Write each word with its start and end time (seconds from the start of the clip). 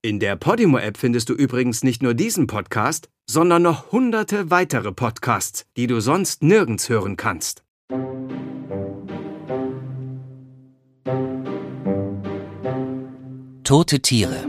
In 0.00 0.20
der 0.20 0.36
Podimo-App 0.36 0.96
findest 0.96 1.28
du 1.28 1.34
übrigens 1.34 1.82
nicht 1.82 2.04
nur 2.04 2.14
diesen 2.14 2.46
Podcast, 2.46 3.08
sondern 3.28 3.62
noch 3.62 3.90
hunderte 3.90 4.48
weitere 4.48 4.92
Podcasts, 4.92 5.66
die 5.76 5.88
du 5.88 5.98
sonst 5.98 6.40
nirgends 6.40 6.88
hören 6.88 7.16
kannst. 7.16 7.64
Tote 13.64 13.98
Tiere. 13.98 14.46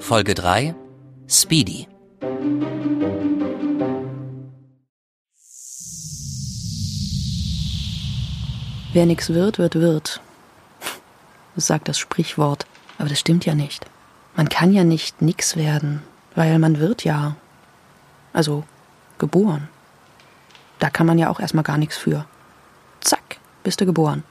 Folge 0.00 0.34
3. 0.34 0.74
Speedy. 1.28 1.86
Wer 8.92 9.06
nix 9.06 9.28
wird, 9.28 9.58
wird 9.60 9.76
wird. 9.76 10.20
Das 11.54 11.68
sagt 11.68 11.86
das 11.86 12.00
Sprichwort. 12.00 12.66
Aber 12.98 13.08
das 13.08 13.20
stimmt 13.20 13.46
ja 13.46 13.54
nicht. 13.54 13.86
Man 14.34 14.48
kann 14.48 14.72
ja 14.72 14.84
nicht 14.84 15.20
nix 15.22 15.56
werden, 15.56 16.02
weil 16.34 16.58
man 16.58 16.78
wird 16.78 17.04
ja. 17.04 17.36
Also 18.32 18.64
geboren. 19.18 19.68
Da 20.78 20.90
kann 20.90 21.06
man 21.06 21.18
ja 21.18 21.28
auch 21.28 21.38
erstmal 21.38 21.64
gar 21.64 21.78
nichts 21.78 21.96
für. 21.96 22.24
Zack, 23.00 23.38
bist 23.62 23.80
du 23.80 23.86
geboren. 23.86 24.24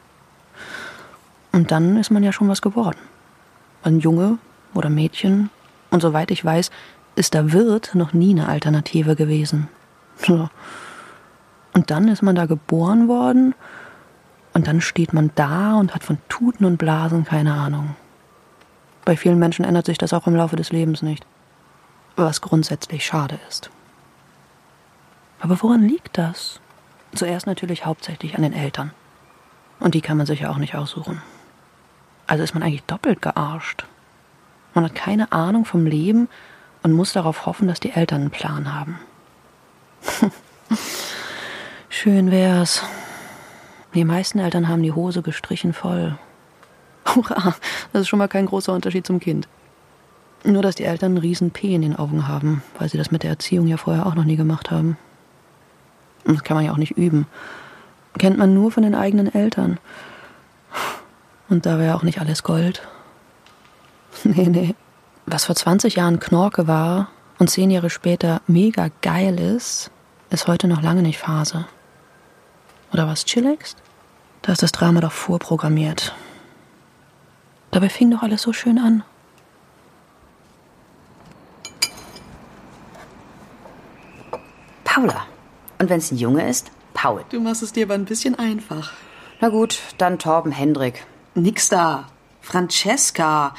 Und 1.52 1.72
dann 1.72 1.98
ist 1.98 2.10
man 2.10 2.24
ja 2.24 2.32
schon 2.32 2.50
was 2.50 2.62
geworden. 2.62 3.00
Ein 3.84 4.00
Junge 4.00 4.38
oder 4.74 4.90
Mädchen. 4.90 5.50
Und 5.92 6.02
soweit 6.02 6.32
ich 6.32 6.44
weiß, 6.44 6.72
ist 7.16 7.36
da 7.36 7.52
Wirt 7.52 7.94
noch 7.94 8.14
nie 8.14 8.32
eine 8.32 8.48
Alternative 8.48 9.16
gewesen. 9.16 9.68
Und 11.74 11.92
dann 11.92 12.08
ist 12.08 12.22
man 12.22 12.36
da 12.36 12.46
geboren 12.46 13.08
worden 13.08 13.56
und 14.54 14.68
dann 14.68 14.82
steht 14.82 15.14
man 15.14 15.32
da 15.36 15.76
und 15.76 15.96
hat 15.96 16.04
von 16.04 16.18
Tuten 16.28 16.66
und 16.66 16.78
Blasen 16.78 17.24
keine 17.26 17.54
Ahnung. 17.54 17.96
Bei 19.06 19.18
vielen 19.18 19.40
Menschen 19.40 19.66
ändert 19.66 19.86
sich 19.86 19.98
das 19.98 20.14
auch 20.14 20.28
im 20.28 20.36
Laufe 20.36 20.56
des 20.56 20.72
Lebens 20.72 21.02
nicht. 21.02 21.26
Was 22.16 22.42
grundsätzlich 22.42 23.06
schade 23.06 23.40
ist. 23.50 23.70
Aber 25.40 25.62
woran 25.62 25.88
liegt 25.88 26.18
das? 26.18 26.60
Zuerst 27.14 27.48
natürlich 27.48 27.86
hauptsächlich 27.86 28.36
an 28.36 28.44
den 28.44 28.54
Eltern. 28.54 28.92
Und 29.80 29.96
die 29.96 30.02
kann 30.02 30.18
man 30.18 30.28
sich 30.28 30.42
ja 30.42 30.52
auch 30.52 30.58
nicht 30.58 30.76
aussuchen. 30.76 31.22
Also 32.28 32.44
ist 32.44 32.54
man 32.54 32.64
eigentlich 32.64 32.84
doppelt 32.84 33.22
gearscht. 33.22 33.86
Man 34.74 34.86
hat 34.86 34.96
keine 34.96 35.32
Ahnung 35.32 35.66
vom 35.66 35.86
Leben 35.86 36.30
und 36.84 36.94
muss 36.94 37.14
darauf 37.14 37.46
hoffen, 37.46 37.68
dass 37.68 37.80
die 37.80 37.92
Eltern 37.92 38.22
einen 38.22 38.32
Plan 38.32 38.74
haben. 38.74 39.00
Schön 41.90 42.32
wär's. 42.32 42.84
Die 43.94 44.06
meisten 44.06 44.40
Eltern 44.40 44.70
haben 44.70 44.84
die 44.84 44.94
Hose 44.94 45.22
gestrichen 45.22 45.74
voll. 45.74 46.18
Hurra, 47.16 47.56
das 47.94 48.04
ist 48.04 48.08
schon 48.08 48.20
mal 48.20 48.28
kein 48.28 48.46
großer 48.46 48.74
Unterschied 48.74 49.06
zum 49.06 49.20
Kind. 49.20 49.48
Nur, 50.44 50.62
dass 50.64 50.76
die 50.76 50.86
Eltern 50.86 51.12
einen 51.12 51.18
riesen 51.18 51.52
P 51.52 51.76
in 51.76 51.82
den 51.82 51.96
Augen 51.96 52.28
haben, 52.28 52.64
weil 52.80 52.90
sie 52.90 52.98
das 52.98 53.12
mit 53.12 53.24
der 53.24 53.30
Erziehung 53.30 53.68
ja 53.68 53.78
vorher 53.78 54.08
auch 54.08 54.16
noch 54.16 54.24
nie 54.24 54.38
gemacht 54.38 54.72
haben. 54.72 54.98
Und 56.26 56.36
das 56.36 56.44
kann 56.44 56.56
man 56.56 56.66
ja 56.66 56.72
auch 56.72 56.78
nicht 56.78 56.98
üben. 56.98 57.28
Kennt 58.18 58.38
man 58.38 58.54
nur 58.54 58.72
von 58.72 58.84
den 58.84 58.96
eigenen 58.96 59.34
Eltern. 59.34 59.78
Und 61.50 61.66
da 61.66 61.80
wäre 61.80 61.96
auch 61.96 62.04
nicht 62.04 62.20
alles 62.20 62.44
Gold. 62.44 62.88
Nee, 64.24 64.50
nee. 64.50 64.76
Was 65.26 65.46
vor 65.46 65.56
20 65.56 65.96
Jahren 65.96 66.20
Knorke 66.20 66.68
war 66.68 67.08
und 67.40 67.50
zehn 67.50 67.72
Jahre 67.72 67.90
später 67.90 68.42
mega 68.46 68.90
geil 69.02 69.40
ist, 69.40 69.90
ist 70.30 70.48
heute 70.48 70.68
noch 70.68 70.82
lange 70.82 71.02
nicht 71.02 71.18
Phase. 71.18 71.66
Oder 72.92 73.08
was, 73.08 73.26
Chillax? 73.26 73.76
Da 74.42 74.52
ist 74.52 74.64
das 74.64 74.74
Drama 74.74 75.00
doch 75.00 75.14
vorprogrammiert. 75.14 76.14
Dabei 77.72 77.90
fing 77.90 78.12
doch 78.12 78.22
alles 78.22 78.42
so 78.42 78.54
schön 78.54 78.78
an. 78.78 79.04
Paula. 84.84 85.26
Und 85.80 85.90
wenn 85.90 86.00
es 86.00 86.12
ein 86.12 86.18
Junge 86.18 86.48
ist, 86.50 86.70
Paul. 86.94 87.24
Du 87.30 87.40
machst 87.40 87.64
es 87.64 87.72
dir 87.72 87.86
aber 87.86 87.94
ein 87.94 88.06
bisschen 88.06 88.36
einfach. 88.36 88.92
Na 89.40 89.50
gut, 89.50 89.80
dann 89.98 90.20
Torben 90.20 90.52
Hendrik. 90.52 91.06
Nix 91.34 91.70
da. 91.70 92.10
Francesca. 92.42 93.56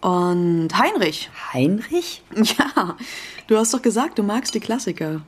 Und 0.00 0.68
Heinrich. 0.76 1.30
Heinrich? 1.52 2.22
Ja, 2.34 2.96
du 3.48 3.58
hast 3.58 3.74
doch 3.74 3.82
gesagt, 3.82 4.18
du 4.18 4.22
magst 4.22 4.54
die 4.54 4.60
Klassiker. 4.60 5.20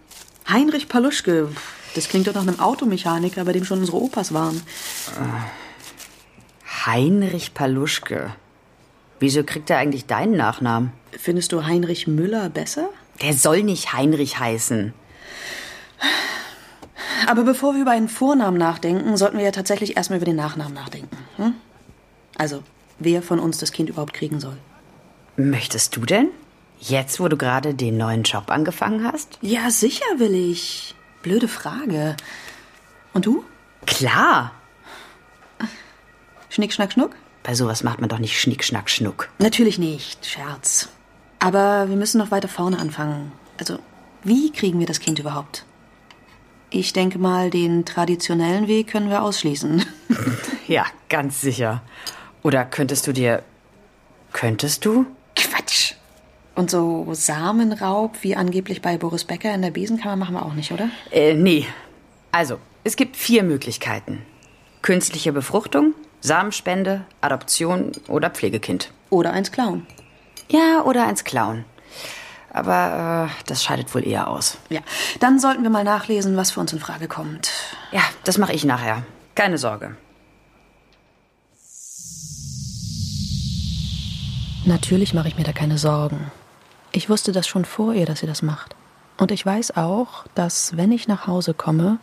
Heinrich 0.49 0.88
Paluschke. 0.88 1.50
Das 1.94 2.09
klingt 2.09 2.27
doch 2.27 2.34
nach 2.34 2.43
einem 2.43 2.61
Automechaniker, 2.61 3.44
bei 3.44 3.53
dem 3.53 3.65
schon 3.65 3.81
unsere 3.81 3.99
Opas 3.99 4.32
waren. 4.32 4.62
Heinrich 6.88 7.53
Paluschke. 7.53 8.32
Wieso 9.21 9.44
kriegt 9.44 9.69
er 9.69 9.76
eigentlich 9.76 10.06
deinen 10.06 10.38
Nachnamen? 10.38 10.93
Findest 11.12 11.53
du 11.53 11.66
Heinrich 11.66 12.06
Müller 12.06 12.49
besser? 12.49 12.88
Der 13.21 13.34
soll 13.34 13.62
nicht 13.62 13.93
Heinrich 13.93 14.38
heißen. 14.38 14.94
Aber 17.26 17.43
bevor 17.43 17.75
wir 17.75 17.82
über 17.82 17.91
einen 17.91 18.09
Vornamen 18.09 18.56
nachdenken, 18.56 19.19
sollten 19.19 19.37
wir 19.37 19.44
ja 19.44 19.50
tatsächlich 19.50 19.99
erstmal 19.99 20.16
über 20.16 20.25
den 20.25 20.37
Nachnamen 20.37 20.72
nachdenken. 20.72 21.15
Hm? 21.37 21.53
Also, 22.38 22.62
wer 22.99 23.20
von 23.20 23.38
uns 23.38 23.59
das 23.59 23.72
Kind 23.72 23.91
überhaupt 23.91 24.15
kriegen 24.15 24.41
soll. 24.41 24.56
Möchtest 25.37 25.94
du 25.94 26.06
denn? 26.06 26.31
Jetzt, 26.81 27.20
wo 27.20 27.28
du 27.28 27.37
gerade 27.37 27.75
den 27.75 27.99
neuen 27.99 28.22
Job 28.22 28.44
angefangen 28.49 29.05
hast? 29.05 29.38
Ja, 29.43 29.70
sicher 29.70 30.06
will 30.16 30.34
ich. 30.34 30.94
Blöde 31.22 31.49
Frage. 31.49 32.16
Und 33.12 33.26
du? 33.26 33.44
Klar. 33.84 34.53
Schnick, 36.58 36.72
schnack, 36.72 36.91
schnuck? 36.91 37.14
Bei 37.44 37.54
sowas 37.54 37.84
macht 37.84 38.00
man 38.00 38.08
doch 38.08 38.19
nicht 38.19 38.41
Schnick, 38.41 38.64
Schnack, 38.64 38.91
Schnuck. 38.91 39.28
Natürlich 39.38 39.78
nicht. 39.78 40.26
Scherz. 40.26 40.88
Aber 41.38 41.88
wir 41.88 41.94
müssen 41.94 42.19
noch 42.19 42.32
weiter 42.32 42.48
vorne 42.48 42.80
anfangen. 42.80 43.30
Also, 43.60 43.78
wie 44.24 44.50
kriegen 44.50 44.80
wir 44.80 44.86
das 44.88 44.98
Kind 44.98 45.20
überhaupt? 45.20 45.64
Ich 46.70 46.92
denke 46.92 47.20
mal, 47.20 47.50
den 47.50 47.84
traditionellen 47.84 48.66
Weg 48.66 48.88
können 48.88 49.08
wir 49.08 49.22
ausschließen. 49.22 49.84
Ja, 50.66 50.84
ganz 51.08 51.41
sicher. 51.41 51.80
Oder 52.42 52.64
könntest 52.64 53.06
du 53.06 53.12
dir. 53.12 53.44
Könntest 54.32 54.84
du? 54.84 55.06
Quatsch. 55.36 55.94
Und 56.56 56.72
so 56.72 57.06
Samenraub, 57.12 58.16
wie 58.22 58.34
angeblich 58.34 58.82
bei 58.82 58.98
Boris 58.98 59.22
Becker 59.22 59.54
in 59.54 59.62
der 59.62 59.70
Besenkammer, 59.70 60.16
machen 60.16 60.34
wir 60.34 60.44
auch 60.44 60.54
nicht, 60.54 60.72
oder? 60.72 60.90
Äh, 61.12 61.34
nee. 61.34 61.66
Also, 62.32 62.58
es 62.82 62.96
gibt 62.96 63.16
vier 63.16 63.44
Möglichkeiten: 63.44 64.22
künstliche 64.82 65.32
Befruchtung, 65.32 65.94
Samenspende, 66.21 67.05
Adoption 67.21 67.93
oder 68.09 68.31
Pflegekind. 68.31 68.93
Oder 69.11 69.33
eins 69.33 69.53
klauen. 69.53 69.87
Ja, 70.49 70.83
oder 70.84 71.06
eins 71.06 71.25
klauen. 71.25 71.65
Aber 72.51 73.29
äh, 73.31 73.45
das 73.47 73.62
scheidet 73.62 73.95
wohl 73.95 74.06
eher 74.06 74.29
aus. 74.29 74.59
Ja, 74.69 74.81
dann 75.21 75.39
sollten 75.39 75.62
wir 75.62 75.71
mal 75.71 75.84
nachlesen, 75.84 76.37
was 76.37 76.51
für 76.51 76.61
uns 76.61 76.73
in 76.73 76.81
Frage 76.81 77.06
kommt. 77.06 77.51
Ja, 77.93 78.03
das 78.25 78.39
mache 78.39 78.53
ich 78.53 78.65
nachher. 78.65 79.05
Keine 79.34 79.59
Sorge. 79.59 79.97
Natürlich 84.65 85.15
mache 85.15 85.29
ich 85.29 85.37
mir 85.37 85.45
da 85.45 85.53
keine 85.53 85.79
Sorgen. 85.79 86.31
Ich 86.93 87.09
wusste 87.09 87.33
das 87.33 87.47
schon 87.47 87.65
vor 87.65 87.95
ihr, 87.95 88.06
dass 88.06 88.21
sie 88.21 88.27
das 88.27 88.43
macht. 88.43 88.75
Und 89.19 89.31
ich 89.31 89.45
weiß 89.45 89.77
auch, 89.77 90.25
dass, 90.35 90.77
wenn 90.77 90.93
ich 90.93 91.09
nach 91.09 91.27
Hause 91.27 91.55
komme, 91.55 91.99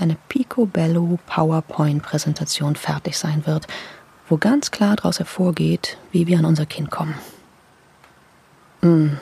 eine 0.00 0.16
Picobello 0.28 1.18
PowerPoint-Präsentation 1.26 2.76
fertig 2.76 3.18
sein 3.18 3.46
wird, 3.46 3.66
wo 4.28 4.36
ganz 4.36 4.70
klar 4.70 4.96
daraus 4.96 5.18
hervorgeht, 5.18 5.98
wie 6.12 6.26
wir 6.26 6.38
an 6.38 6.44
unser 6.44 6.66
Kind 6.66 6.90
kommen. 6.90 7.14
Hm, 8.82 9.18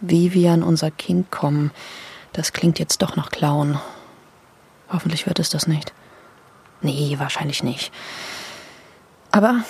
wie 0.00 0.32
wir 0.32 0.52
an 0.52 0.62
unser 0.62 0.90
Kind 0.90 1.30
kommen, 1.30 1.70
das 2.32 2.52
klingt 2.52 2.78
jetzt 2.78 3.02
doch 3.02 3.16
nach 3.16 3.30
Klauen. 3.30 3.78
Hoffentlich 4.90 5.26
wird 5.26 5.38
es 5.38 5.48
das 5.48 5.66
nicht. 5.66 5.92
Nee, 6.80 7.16
wahrscheinlich 7.18 7.62
nicht. 7.62 7.92
Aber 9.32 9.64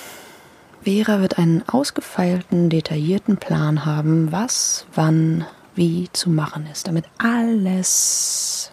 Vera 0.83 1.19
wird 1.19 1.37
einen 1.37 1.67
ausgefeilten, 1.67 2.69
detaillierten 2.69 3.37
Plan 3.37 3.85
haben, 3.85 4.31
was, 4.31 4.85
wann, 4.93 5.45
wie 5.75 6.09
zu 6.13 6.29
machen 6.29 6.67
ist, 6.67 6.87
damit 6.87 7.05
alles 7.17 8.71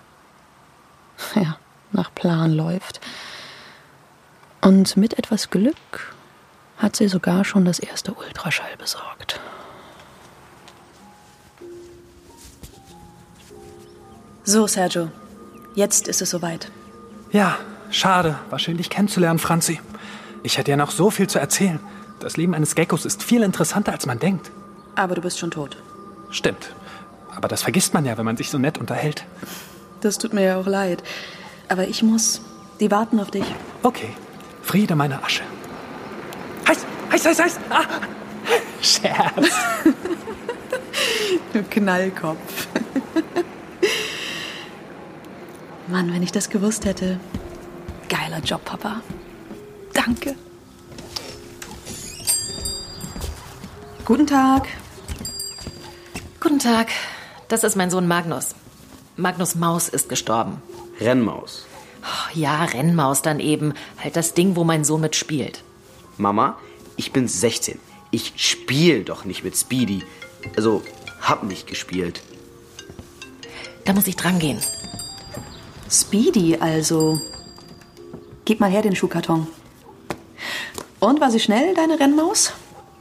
ja, 1.35 1.57
nach 1.95 2.15
Plan 2.15 2.53
läuft. 2.53 3.01
Und 4.61 4.97
mit 4.97 5.19
etwas 5.19 5.51
Glück 5.51 6.15
hat 6.79 6.97
sie 6.97 7.09
sogar 7.09 7.45
schon 7.45 7.65
das 7.65 7.79
erste 7.79 8.13
Ultraschall 8.13 8.77
besorgt. 8.79 9.41
So, 14.45 14.67
Sergio. 14.67 15.11
Jetzt 15.75 16.07
ist 16.07 16.21
es 16.21 16.31
soweit. 16.31 16.71
Ja, 17.33 17.59
schade. 17.91 18.39
War 18.51 18.59
schön, 18.59 18.77
dich 18.77 18.91
kennenzulernen, 18.91 19.39
Franzi. 19.39 19.81
Ich 20.43 20.59
hätte 20.59 20.71
ja 20.71 20.77
noch 20.77 20.91
so 20.91 21.11
viel 21.11 21.27
zu 21.27 21.39
erzählen. 21.39 21.81
Das 22.21 22.37
Leben 22.37 22.55
eines 22.55 22.75
Geckos 22.75 23.07
ist 23.07 23.23
viel 23.23 23.43
interessanter, 23.43 23.93
als 23.93 24.07
man 24.07 24.19
denkt. 24.19 24.51
Aber 24.95 25.15
du 25.15 25.23
bist 25.23 25.39
schon 25.39 25.51
tot. 25.51 25.77
Stimmt. 26.31 26.75
Aber 27.35 27.49
das 27.49 27.63
vergisst 27.63 27.95
man 27.95 28.05
ja, 28.05 28.17
wenn 28.17 28.25
man 28.25 28.37
sich 28.37 28.51
so 28.51 28.59
nett 28.59 28.79
unterhält. 28.79 29.25
Das 30.01 30.19
tut 30.19 30.33
mir 30.33 30.45
ja 30.45 30.57
auch 30.59 30.67
leid. 30.67 31.03
Aber 31.69 31.87
ich 31.89 32.03
muss. 32.03 32.41
Die 32.81 32.91
warten 32.91 33.21
auf 33.21 33.31
dich. 33.31 33.45
Okay. 33.83 34.11
Friede 34.63 34.95
meiner 34.95 35.23
Asche. 35.25 35.43
Heiß, 36.69 36.85
heiß, 37.13 37.27
heiß, 37.27 37.39
heiß. 37.41 37.61
Ah. 37.71 37.85
Scherz. 38.81 39.51
Du 41.53 41.63
Knallkopf. 41.63 42.67
Mann, 45.87 46.13
wenn 46.13 46.23
ich 46.23 46.33
das 46.33 46.51
gewusst 46.51 46.85
hätte. 46.85 47.21
Geiler 48.09 48.41
Job, 48.41 48.65
Papa. 48.65 49.03
Danke. 49.93 50.35
Guten 54.05 54.27
Tag. 54.27 54.67
Guten 56.41 56.59
Tag, 56.59 56.89
das 57.49 57.65
ist 57.65 57.77
mein 57.77 57.91
Sohn 57.91 58.07
Magnus. 58.07 58.55
Magnus 59.17 59.55
Maus 59.55 59.89
ist 59.89 60.09
gestorben. 60.09 60.61
Rennmaus. 61.01 61.67
Oh, 62.03 62.39
ja, 62.39 62.65
Rennmaus 62.65 63.23
dann 63.23 63.41
eben. 63.41 63.75
Halt 64.03 64.17
das 64.17 64.35
Ding, 64.35 64.57
wo 64.57 64.65
mein 64.65 64.85
Sohn 64.85 65.01
mitspielt. 65.01 65.63
Mama, 66.19 66.59
ich 66.97 67.13
bin 67.13 67.29
16. 67.29 67.79
Ich 68.11 68.35
spiel 68.37 69.05
doch 69.05 69.25
nicht 69.25 69.43
mit 69.43 69.57
Speedy. 69.57 70.03
Also, 70.57 70.83
hab 71.21 71.43
nicht 71.43 71.67
gespielt. 71.67 72.23
Da 73.85 73.93
muss 73.93 74.07
ich 74.07 74.17
dran 74.17 74.39
gehen. 74.39 74.61
Speedy 75.91 76.57
also. 76.57 77.19
Gib 78.45 78.61
mal 78.61 78.71
her 78.71 78.83
den 78.83 78.97
Schuhkarton. 78.97 79.47
Und 81.01 81.21
war 81.21 81.31
sie 81.31 81.41
schnell, 81.41 81.75
deine 81.75 81.99
Rennmaus? 81.99 82.53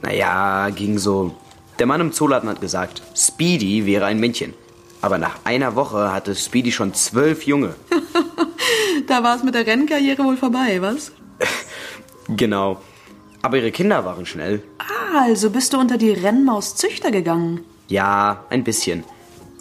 Naja, 0.02 0.70
ging 0.70 0.98
so. 0.98 1.34
Der 1.78 1.86
Mann 1.86 2.00
im 2.00 2.12
Zooladen 2.12 2.48
hat 2.48 2.60
gesagt, 2.60 3.02
Speedy 3.16 3.86
wäre 3.86 4.04
ein 4.06 4.20
Männchen. 4.20 4.54
Aber 5.04 5.18
nach 5.18 5.36
einer 5.44 5.76
Woche 5.76 6.12
hatte 6.14 6.34
Speedy 6.34 6.72
schon 6.72 6.94
zwölf 6.94 7.42
Junge. 7.44 7.74
Da 9.06 9.22
war 9.22 9.36
es 9.36 9.42
mit 9.42 9.54
der 9.54 9.66
Rennkarriere 9.66 10.24
wohl 10.24 10.36
vorbei, 10.38 10.80
was? 10.80 11.12
Genau. 12.28 12.80
Aber 13.42 13.58
ihre 13.58 13.70
Kinder 13.70 14.02
waren 14.06 14.24
schnell. 14.24 14.62
Ah, 14.78 15.24
also 15.24 15.50
bist 15.50 15.74
du 15.74 15.78
unter 15.78 15.98
die 15.98 16.10
Rennmauszüchter 16.12 17.10
gegangen. 17.10 17.60
Ja, 17.88 18.44
ein 18.48 18.64
bisschen. 18.64 19.04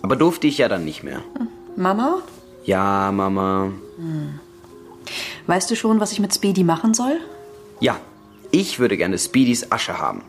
Aber 0.02 0.16
durfte 0.16 0.48
ich 0.48 0.60
ja 0.60 0.70
dann 0.70 0.86
nicht 0.86 1.04
mehr. 1.04 1.22
Mama, 1.76 2.20
Ja, 2.64 3.12
Mama. 3.12 3.74
weißt 5.48 5.70
du 5.70 5.76
schon, 5.76 6.00
was 6.00 6.14
ich 6.14 6.22
mit 6.22 6.34
Speedy 6.34 6.64
machen 6.64 6.94
soll? 6.94 7.20
Ja, 7.82 7.98
ich 8.52 8.80
würde 8.80 8.96
gerne 8.96 9.18
Speedys 9.18 9.72
Asche 9.74 9.98
haben. 10.00 10.22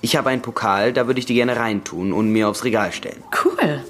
Ich 0.00 0.14
habe 0.14 0.30
einen 0.30 0.42
Pokal, 0.42 0.92
da 0.92 1.08
würde 1.08 1.18
ich 1.18 1.26
die 1.26 1.34
gerne 1.34 1.56
reintun 1.56 2.12
und 2.12 2.30
mir 2.30 2.48
aufs 2.48 2.62
Regal 2.62 2.92
stellen. 2.92 3.22
Cool. 3.44 3.82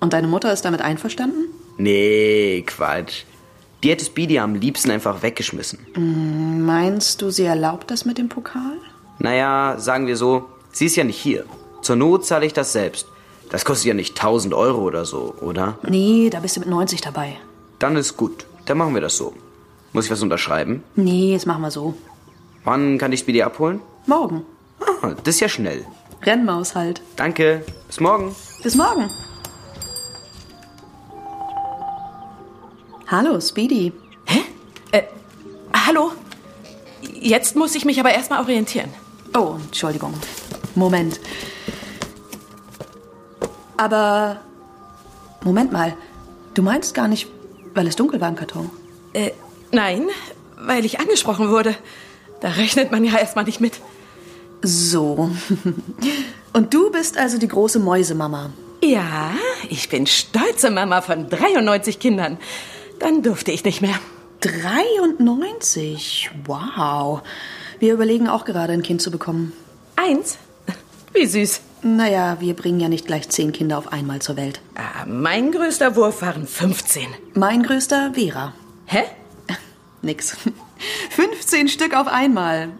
Und 0.00 0.12
deine 0.12 0.26
Mutter 0.26 0.52
ist 0.52 0.64
damit 0.64 0.80
einverstanden? 0.80 1.46
Nee, 1.78 2.62
Quatsch. 2.66 3.24
Die 3.82 3.90
hätte 3.90 4.04
Speedy 4.04 4.38
am 4.38 4.54
liebsten 4.54 4.90
einfach 4.90 5.22
weggeschmissen. 5.22 5.78
Meinst 6.64 7.22
du, 7.22 7.30
sie 7.30 7.44
erlaubt 7.44 7.90
das 7.90 8.04
mit 8.04 8.18
dem 8.18 8.28
Pokal? 8.28 8.78
Naja, 9.18 9.76
sagen 9.78 10.06
wir 10.06 10.16
so, 10.16 10.46
sie 10.72 10.86
ist 10.86 10.96
ja 10.96 11.04
nicht 11.04 11.18
hier. 11.18 11.44
Zur 11.82 11.96
Not 11.96 12.26
zahle 12.26 12.46
ich 12.46 12.52
das 12.52 12.72
selbst. 12.72 13.06
Das 13.50 13.64
kostet 13.64 13.86
ja 13.86 13.94
nicht 13.94 14.16
1000 14.16 14.54
Euro 14.54 14.82
oder 14.82 15.04
so, 15.04 15.34
oder? 15.40 15.78
Nee, 15.82 16.30
da 16.30 16.40
bist 16.40 16.56
du 16.56 16.60
mit 16.60 16.68
90 16.68 17.00
dabei. 17.00 17.36
Dann 17.78 17.96
ist 17.96 18.16
gut. 18.16 18.46
Dann 18.64 18.78
machen 18.78 18.94
wir 18.94 19.00
das 19.00 19.16
so. 19.16 19.34
Muss 19.92 20.06
ich 20.06 20.10
was 20.10 20.22
unterschreiben? 20.22 20.82
Nee, 20.96 21.34
das 21.34 21.46
machen 21.46 21.62
wir 21.62 21.70
so. 21.70 21.94
Wann 22.64 22.98
kann 22.98 23.12
ich 23.12 23.20
Speedy 23.20 23.42
abholen? 23.42 23.80
Morgen. 24.06 24.42
Ah, 24.80 25.14
das 25.22 25.36
ist 25.36 25.40
ja 25.40 25.48
schnell. 25.48 25.86
Rennmaus 26.22 26.74
halt. 26.74 27.02
Danke. 27.14 27.64
Bis 27.86 28.00
morgen. 28.00 28.34
Bis 28.62 28.74
morgen. 28.74 29.08
Hallo, 33.08 33.40
Speedy. 33.40 33.92
Hallo? 35.86 36.10
Jetzt 37.14 37.54
muss 37.54 37.76
ich 37.76 37.84
mich 37.84 38.00
aber 38.00 38.12
erstmal 38.12 38.40
orientieren. 38.40 38.90
Oh, 39.36 39.54
Entschuldigung. 39.64 40.12
Moment. 40.74 41.20
Aber. 43.76 44.40
Moment 45.44 45.70
mal. 45.70 45.94
Du 46.54 46.62
meinst 46.62 46.94
gar 46.94 47.06
nicht, 47.06 47.28
weil 47.74 47.86
es 47.86 47.94
dunkel 47.94 48.20
war 48.20 48.28
im 48.28 48.34
Karton. 48.34 48.70
Äh, 49.12 49.30
nein, 49.70 50.08
weil 50.58 50.84
ich 50.84 50.98
angesprochen 50.98 51.50
wurde. 51.50 51.76
Da 52.40 52.48
rechnet 52.48 52.90
man 52.90 53.04
ja 53.04 53.16
erstmal 53.16 53.44
nicht 53.44 53.60
mit. 53.60 53.74
So. 54.62 55.30
Und 56.52 56.74
du 56.74 56.90
bist 56.90 57.16
also 57.16 57.38
die 57.38 57.48
große 57.48 57.78
Mäusemama. 57.78 58.50
Ja, 58.82 59.32
ich 59.68 59.88
bin 59.88 60.06
stolze 60.06 60.70
Mama 60.70 61.00
von 61.00 61.28
93 61.28 62.00
Kindern. 62.00 62.38
Dann 62.98 63.22
durfte 63.22 63.52
ich 63.52 63.64
nicht 63.64 63.82
mehr. 63.82 63.98
93. 64.40 66.30
Wow. 66.44 67.22
Wir 67.78 67.94
überlegen 67.94 68.28
auch 68.28 68.44
gerade 68.44 68.72
ein 68.72 68.82
Kind 68.82 69.02
zu 69.02 69.10
bekommen. 69.10 69.52
Eins? 69.96 70.38
Wie 71.12 71.26
süß. 71.26 71.60
Naja, 71.82 72.38
wir 72.40 72.54
bringen 72.54 72.80
ja 72.80 72.88
nicht 72.88 73.06
gleich 73.06 73.28
zehn 73.28 73.52
Kinder 73.52 73.78
auf 73.78 73.92
einmal 73.92 74.20
zur 74.20 74.36
Welt. 74.36 74.60
Ah, 74.74 75.04
mein 75.06 75.52
größter 75.52 75.94
Wurf 75.96 76.22
waren 76.22 76.46
15. 76.46 77.06
Mein 77.34 77.62
größter 77.62 78.12
Vera. 78.14 78.54
Hä? 78.86 79.04
Nix. 80.02 80.36
15 81.10 81.68
Stück 81.68 81.96
auf 81.96 82.06
einmal. 82.06 82.70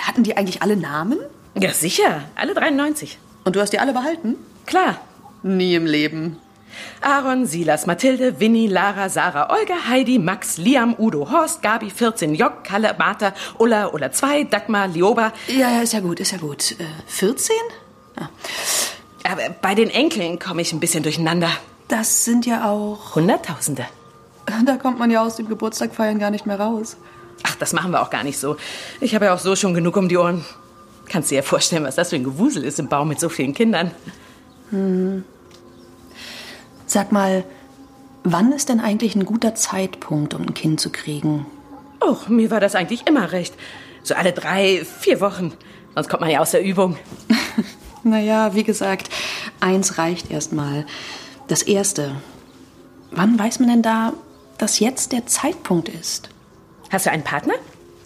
Hatten 0.00 0.22
die 0.22 0.36
eigentlich 0.36 0.62
alle 0.62 0.76
Namen? 0.76 1.18
Ja, 1.54 1.72
sicher. 1.72 2.22
Alle 2.34 2.54
93. 2.54 3.18
Und 3.44 3.56
du 3.56 3.60
hast 3.60 3.72
die 3.72 3.78
alle 3.78 3.92
behalten? 3.92 4.36
Klar. 4.66 5.00
Nie 5.42 5.74
im 5.74 5.86
Leben. 5.86 6.38
Aaron, 7.00 7.46
Silas, 7.46 7.86
Mathilde, 7.86 8.40
Winnie, 8.40 8.66
Lara, 8.66 9.08
Sarah, 9.08 9.50
Olga, 9.50 9.88
Heidi, 9.88 10.18
Max, 10.18 10.58
Liam, 10.58 10.94
Udo, 10.98 11.30
Horst, 11.30 11.62
Gabi, 11.62 11.90
14, 11.90 12.34
Jock, 12.34 12.64
Kalle, 12.64 12.94
Martha, 12.98 13.32
Ulla, 13.58 13.88
Ulla 13.88 14.12
2, 14.12 14.44
Dagmar, 14.44 14.88
Lioba. 14.88 15.32
Ja, 15.48 15.70
ja, 15.70 15.82
ist 15.82 15.92
ja 15.92 16.00
gut, 16.00 16.20
ist 16.20 16.32
ja 16.32 16.38
gut. 16.38 16.72
Äh, 16.72 16.84
14? 17.06 17.54
Aber 19.24 19.42
bei 19.60 19.74
den 19.74 19.90
Enkeln 19.90 20.38
komme 20.38 20.62
ich 20.62 20.72
ein 20.72 20.80
bisschen 20.80 21.02
durcheinander. 21.02 21.50
Das 21.88 22.24
sind 22.24 22.46
ja 22.46 22.70
auch. 22.70 23.14
Hunderttausende. 23.14 23.86
Da 24.64 24.76
kommt 24.76 24.98
man 24.98 25.10
ja 25.10 25.22
aus 25.22 25.36
dem 25.36 25.48
Geburtstag 25.48 25.94
feiern 25.94 26.18
gar 26.18 26.30
nicht 26.30 26.46
mehr 26.46 26.58
raus. 26.58 26.96
Ach, 27.44 27.54
das 27.56 27.72
machen 27.72 27.90
wir 27.92 28.02
auch 28.02 28.10
gar 28.10 28.24
nicht 28.24 28.38
so. 28.38 28.56
Ich 29.00 29.14
habe 29.14 29.26
ja 29.26 29.34
auch 29.34 29.38
so 29.38 29.56
schon 29.56 29.74
genug 29.74 29.96
um 29.96 30.08
die 30.08 30.16
Ohren. 30.16 30.44
Kannst 31.08 31.30
dir 31.30 31.36
ja 31.36 31.42
vorstellen, 31.42 31.84
was 31.84 31.96
das 31.96 32.10
für 32.10 32.16
ein 32.16 32.24
Gewusel 32.24 32.64
ist 32.64 32.78
im 32.78 32.88
Baum 32.88 33.08
mit 33.08 33.20
so 33.20 33.28
vielen 33.28 33.54
Kindern. 33.54 33.90
Sag 36.92 37.10
mal, 37.10 37.42
wann 38.22 38.52
ist 38.52 38.68
denn 38.68 38.78
eigentlich 38.78 39.14
ein 39.14 39.24
guter 39.24 39.54
Zeitpunkt, 39.54 40.34
um 40.34 40.42
ein 40.42 40.52
Kind 40.52 40.78
zu 40.78 40.90
kriegen? 40.90 41.46
Och, 42.02 42.28
mir 42.28 42.50
war 42.50 42.60
das 42.60 42.74
eigentlich 42.74 43.06
immer 43.06 43.32
recht. 43.32 43.54
So 44.02 44.14
alle 44.14 44.32
drei, 44.32 44.84
vier 45.00 45.22
Wochen. 45.22 45.54
Sonst 45.94 46.10
kommt 46.10 46.20
man 46.20 46.28
ja 46.28 46.40
aus 46.40 46.50
der 46.50 46.62
Übung. 46.62 46.98
Naja, 48.04 48.52
wie 48.54 48.64
gesagt, 48.64 49.08
eins 49.60 49.96
reicht 49.96 50.30
erstmal. 50.30 50.84
Das 51.46 51.62
erste. 51.62 52.16
Wann 53.12 53.38
weiß 53.38 53.60
man 53.60 53.68
denn 53.68 53.82
da, 53.82 54.12
dass 54.58 54.80
jetzt 54.80 55.12
der 55.12 55.24
Zeitpunkt 55.26 55.88
ist? 55.88 56.28
Hast 56.90 57.06
du 57.06 57.10
einen 57.10 57.22
Partner? 57.22 57.54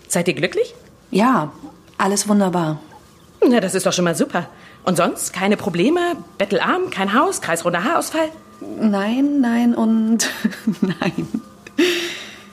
Seid 0.07 0.28
ihr 0.28 0.35
glücklich? 0.35 0.75
Ja, 1.11 1.50
alles 1.97 2.28
wunderbar. 2.28 2.78
Na, 3.49 3.59
das 3.59 3.75
ist 3.75 3.87
doch 3.87 3.93
schon 3.95 4.05
mal 4.05 4.14
super. 4.14 4.49
Und 4.85 4.99
sonst 4.99 5.33
keine 5.33 5.57
Probleme? 5.57 6.19
Bettelarm, 6.37 6.90
kein 6.90 7.14
Haus, 7.14 7.40
kreisrunder 7.40 7.83
Haarausfall? 7.83 8.28
Nein, 8.61 9.41
nein 9.41 9.75
und 9.75 10.31
nein. 10.81 11.29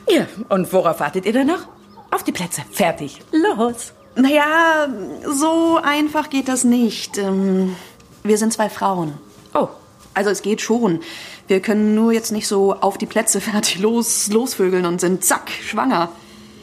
Ja, 0.08 0.26
und 0.48 0.72
worauf 0.72 1.00
wartet 1.00 1.24
ihr 1.26 1.32
denn 1.32 1.46
noch? 1.46 1.66
Auf 2.10 2.22
die 2.24 2.32
Plätze. 2.32 2.62
Fertig. 2.70 3.20
Los. 3.32 3.92
Naja, 4.16 4.86
so 5.26 5.80
einfach 5.82 6.30
geht 6.30 6.48
das 6.48 6.62
nicht. 6.64 7.18
Ähm, 7.18 7.74
Wir 8.22 8.38
sind 8.38 8.52
zwei 8.52 8.68
Frauen. 8.68 9.14
Oh, 9.54 9.68
Also 10.14 10.30
es 10.30 10.42
geht 10.42 10.60
schon. 10.60 11.00
Wir 11.48 11.60
können 11.60 11.94
nur 11.94 12.12
jetzt 12.12 12.30
nicht 12.32 12.46
so 12.46 12.74
auf 12.74 12.96
die 12.98 13.06
Plätze 13.06 13.40
fertig 13.40 13.78
los, 13.80 14.28
losvögeln 14.30 14.86
und 14.86 15.00
sind 15.00 15.24
zack, 15.24 15.50
schwanger. 15.50 16.10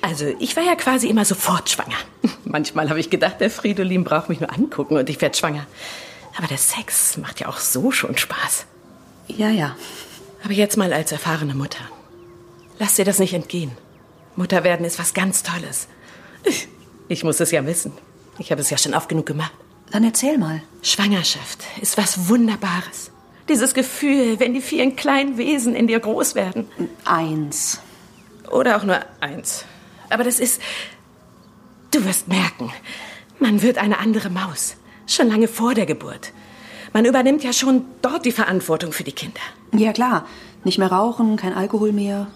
also 0.01 0.25
ich 0.39 0.55
war 0.55 0.63
ja 0.63 0.75
quasi 0.75 1.07
immer 1.07 1.25
sofort 1.25 1.69
schwanger. 1.69 1.97
Manchmal 2.45 2.89
habe 2.89 2.99
ich 2.99 3.09
gedacht, 3.09 3.41
der 3.41 3.49
Fridolin 3.51 4.03
braucht 4.03 4.29
mich 4.29 4.39
nur 4.39 4.51
angucken 4.53 4.95
und 4.97 5.09
ich 5.09 5.19
werde 5.19 5.37
schwanger. 5.37 5.65
Aber 6.37 6.47
der 6.47 6.57
Sex 6.57 7.17
macht 7.17 7.41
ja 7.41 7.49
auch 7.49 7.57
so 7.57 7.91
schon 7.91 8.17
Spaß. 8.17 8.65
Ja, 9.37 9.49
ja. 9.49 9.75
Aber 10.43 10.53
jetzt 10.53 10.77
mal 10.77 10.93
als 10.93 11.11
erfahrene 11.11 11.53
Mutter. 11.53 11.83
Lass 12.79 12.95
dir 12.95 13.05
das 13.05 13.19
nicht 13.19 13.33
entgehen. 13.33 13.71
Mutter 14.35 14.63
werden 14.63 14.85
ist 14.85 14.99
was 14.99 15.13
ganz 15.13 15.43
Tolles. 15.43 15.87
Ich 17.07 17.23
muss 17.23 17.39
es 17.39 17.51
ja 17.51 17.65
wissen. 17.65 17.91
Ich 18.39 18.51
habe 18.51 18.61
es 18.61 18.69
ja 18.69 18.77
schon 18.77 18.93
oft 18.93 19.09
genug 19.09 19.25
gemacht. 19.25 19.53
Dann 19.91 20.03
erzähl 20.03 20.37
mal. 20.37 20.63
Schwangerschaft 20.81 21.59
ist 21.81 21.97
was 21.97 22.29
Wunderbares. 22.29 23.11
Dieses 23.49 23.73
Gefühl, 23.73 24.39
wenn 24.39 24.53
die 24.53 24.61
vielen 24.61 24.95
kleinen 24.95 25.37
Wesen 25.37 25.75
in 25.75 25.87
dir 25.87 25.99
groß 25.99 26.35
werden. 26.35 26.67
Eins. 27.05 27.81
Oder 28.49 28.77
auch 28.77 28.83
nur 28.83 28.99
eins. 29.19 29.65
Aber 30.09 30.23
das 30.23 30.39
ist. 30.39 30.61
Du 31.91 32.05
wirst 32.05 32.29
merken, 32.29 32.71
man 33.39 33.61
wird 33.61 33.77
eine 33.77 33.99
andere 33.99 34.29
Maus. 34.29 34.77
Schon 35.07 35.27
lange 35.27 35.49
vor 35.49 35.73
der 35.73 35.85
Geburt. 35.85 36.31
Man 36.93 37.05
übernimmt 37.05 37.43
ja 37.43 37.53
schon 37.53 37.85
dort 38.01 38.25
die 38.25 38.31
Verantwortung 38.31 38.91
für 38.91 39.03
die 39.03 39.13
Kinder. 39.13 39.39
Ja, 39.73 39.93
klar. 39.93 40.25
Nicht 40.63 40.77
mehr 40.77 40.91
rauchen, 40.91 41.37
kein 41.37 41.53
Alkohol 41.53 41.91
mehr. 41.91 42.27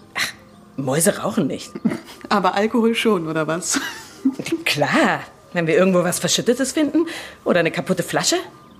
Mäuse 0.76 1.18
rauchen 1.18 1.46
nicht. 1.46 1.70
Aber 2.28 2.54
Alkohol 2.54 2.94
schon, 2.94 3.28
oder 3.28 3.46
was? 3.46 3.80
Klar, 4.64 5.20
wenn 5.52 5.66
wir 5.66 5.76
irgendwo 5.76 6.02
was 6.02 6.18
Verschüttetes 6.18 6.72
finden 6.72 7.06
oder 7.44 7.60
eine 7.60 7.70
kaputte 7.70 8.02
Flasche. 8.02 8.36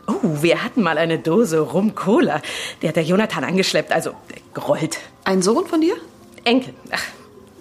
Oh, 0.07 0.43
wir 0.43 0.63
hatten 0.63 0.83
mal 0.83 0.99
eine 0.99 1.19
Dose 1.19 1.59
Rum-Cola. 1.59 2.41
Die 2.81 2.89
hat 2.89 2.97
der 2.97 3.03
Jonathan 3.05 3.45
angeschleppt, 3.45 3.93
also 3.93 4.13
gerollt. 4.55 4.99
Ein 5.25 5.43
Sohn 5.43 5.67
von 5.67 5.81
dir? 5.81 5.97
Enkel. 6.45 6.75
Ach, 6.91 7.03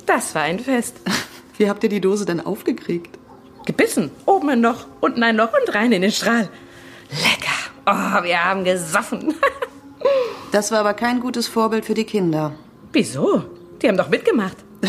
das 0.06 0.36
war 0.36 0.44
ein 0.44 0.60
Fest. 0.60 0.96
Wie 1.58 1.70
habt 1.70 1.84
ihr 1.84 1.90
die 1.90 2.02
Dose 2.02 2.26
denn 2.26 2.42
aufgekriegt? 2.42 3.18
Gebissen. 3.66 4.12
Oben 4.26 4.50
ein 4.50 4.62
Loch, 4.62 4.86
unten 5.02 5.24
ein 5.24 5.38
Loch 5.38 5.50
und 5.60 5.74
rein 5.74 5.92
in 5.92 6.02
den 6.02 6.12
Strahl. 6.12 6.50
Lecker. 7.10 7.55
Oh, 7.86 8.24
wir 8.24 8.44
haben 8.44 8.64
gesoffen. 8.64 9.34
Das 10.52 10.72
war 10.72 10.80
aber 10.80 10.94
kein 10.94 11.20
gutes 11.20 11.48
Vorbild 11.48 11.84
für 11.84 11.96
die 11.96 12.06
Kinder. 12.06 12.54
Wieso? 12.94 13.44
Die 13.82 13.90
haben 13.90 13.98
doch 13.98 14.10
mitgemacht. 14.10 14.58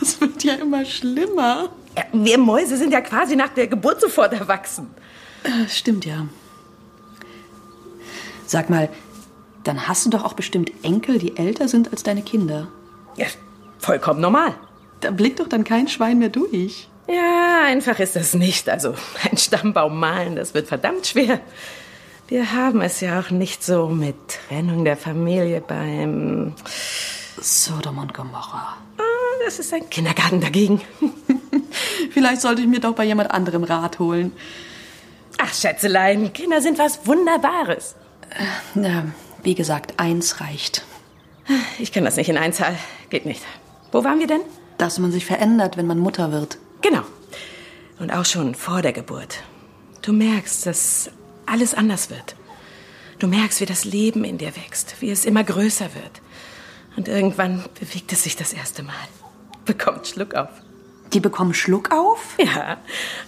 Das 0.00 0.20
wird 0.20 0.42
ja 0.42 0.54
immer 0.54 0.84
schlimmer. 0.84 1.68
Ja, 1.96 2.04
wir 2.12 2.38
Mäuse 2.38 2.76
sind 2.76 2.92
ja 2.92 3.00
quasi 3.00 3.36
nach 3.36 3.50
der 3.50 3.66
Geburt 3.66 4.00
sofort 4.00 4.32
erwachsen. 4.32 4.90
Äh, 5.44 5.68
Stimmt 5.68 6.04
ja. 6.04 6.26
Sag 8.46 8.70
mal, 8.70 8.88
dann 9.64 9.86
hast 9.86 10.06
du 10.06 10.10
doch 10.10 10.24
auch 10.24 10.32
bestimmt 10.32 10.72
Enkel, 10.82 11.18
die 11.18 11.36
älter 11.36 11.68
sind 11.68 11.90
als 11.92 12.02
deine 12.02 12.22
Kinder. 12.22 12.68
Ja, 13.16 13.26
vollkommen 13.78 14.20
normal. 14.20 14.54
Da 15.00 15.10
blickt 15.10 15.40
doch 15.40 15.48
dann 15.48 15.64
kein 15.64 15.86
Schwein 15.88 16.18
mehr 16.18 16.30
durch. 16.30 16.88
Ja, 17.08 17.64
einfach 17.66 17.98
ist 17.98 18.16
das 18.16 18.34
nicht. 18.34 18.68
Also 18.68 18.94
ein 19.30 19.36
Stammbaum 19.36 19.98
malen, 19.98 20.36
das 20.36 20.54
wird 20.54 20.68
verdammt 20.68 21.06
schwer. 21.06 21.40
Wir 22.28 22.52
haben 22.52 22.82
es 22.82 23.00
ja 23.00 23.20
auch 23.20 23.30
nicht 23.30 23.64
so 23.64 23.88
mit 23.88 24.14
Trennung 24.28 24.84
der 24.84 24.98
Familie 24.98 25.62
beim... 25.62 26.52
Sodom 27.40 27.96
und 27.96 28.12
Gomorra. 28.12 28.76
Ah, 28.98 29.44
das 29.46 29.58
ist 29.58 29.72
ein 29.72 29.88
Kindergarten 29.88 30.42
dagegen. 30.42 30.82
Vielleicht 32.10 32.42
sollte 32.42 32.60
ich 32.60 32.68
mir 32.68 32.80
doch 32.80 32.94
bei 32.94 33.04
jemand 33.04 33.30
anderem 33.30 33.64
Rat 33.64 33.98
holen. 33.98 34.32
Ach, 35.38 35.54
Schätzelein, 35.54 36.34
Kinder 36.34 36.60
sind 36.60 36.78
was 36.78 37.06
Wunderbares. 37.06 37.94
Na, 38.74 39.06
wie 39.42 39.54
gesagt, 39.54 39.94
eins 39.98 40.42
reicht. 40.42 40.84
Ich 41.78 41.92
kann 41.92 42.04
das 42.04 42.16
nicht 42.16 42.28
in 42.28 42.36
Einzahl. 42.36 42.76
Geht 43.08 43.24
nicht. 43.24 43.42
Wo 43.90 44.04
waren 44.04 44.18
wir 44.18 44.26
denn? 44.26 44.42
Dass 44.76 44.98
man 44.98 45.12
sich 45.12 45.24
verändert, 45.24 45.78
wenn 45.78 45.86
man 45.86 45.98
Mutter 45.98 46.30
wird. 46.30 46.58
Genau. 46.82 47.04
Und 47.98 48.12
auch 48.12 48.26
schon 48.26 48.54
vor 48.54 48.82
der 48.82 48.92
Geburt. 48.92 49.42
Du 50.02 50.12
merkst, 50.12 50.66
dass 50.66 51.10
alles 51.50 51.74
anders 51.74 52.10
wird. 52.10 52.36
Du 53.18 53.26
merkst, 53.26 53.60
wie 53.60 53.66
das 53.66 53.84
Leben 53.84 54.24
in 54.24 54.38
dir 54.38 54.54
wächst, 54.56 54.96
wie 55.00 55.10
es 55.10 55.24
immer 55.24 55.42
größer 55.42 55.94
wird. 55.94 56.20
Und 56.96 57.08
irgendwann 57.08 57.64
bewegt 57.78 58.12
es 58.12 58.24
sich 58.24 58.36
das 58.36 58.52
erste 58.52 58.82
Mal. 58.82 58.94
Bekommt 59.64 60.06
Schluck 60.06 60.34
auf. 60.34 60.50
Die 61.12 61.20
bekommen 61.20 61.54
Schluck 61.54 61.90
auf? 61.90 62.36
Ja, 62.38 62.78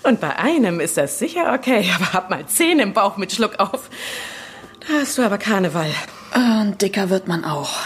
und 0.02 0.20
bei 0.20 0.36
einem 0.36 0.80
ist 0.80 0.96
das 0.96 1.18
sicher 1.18 1.54
okay, 1.54 1.90
aber 1.94 2.12
hab 2.12 2.30
mal 2.30 2.46
zehn 2.46 2.78
im 2.78 2.92
Bauch 2.92 3.16
mit 3.16 3.32
Schluck 3.32 3.58
auf. 3.58 3.90
Da 4.80 4.94
hast 5.00 5.18
du 5.18 5.22
aber 5.22 5.38
Karneval. 5.38 5.90
Und 6.34 6.80
dicker 6.82 7.10
wird 7.10 7.26
man 7.26 7.44
auch. 7.44 7.78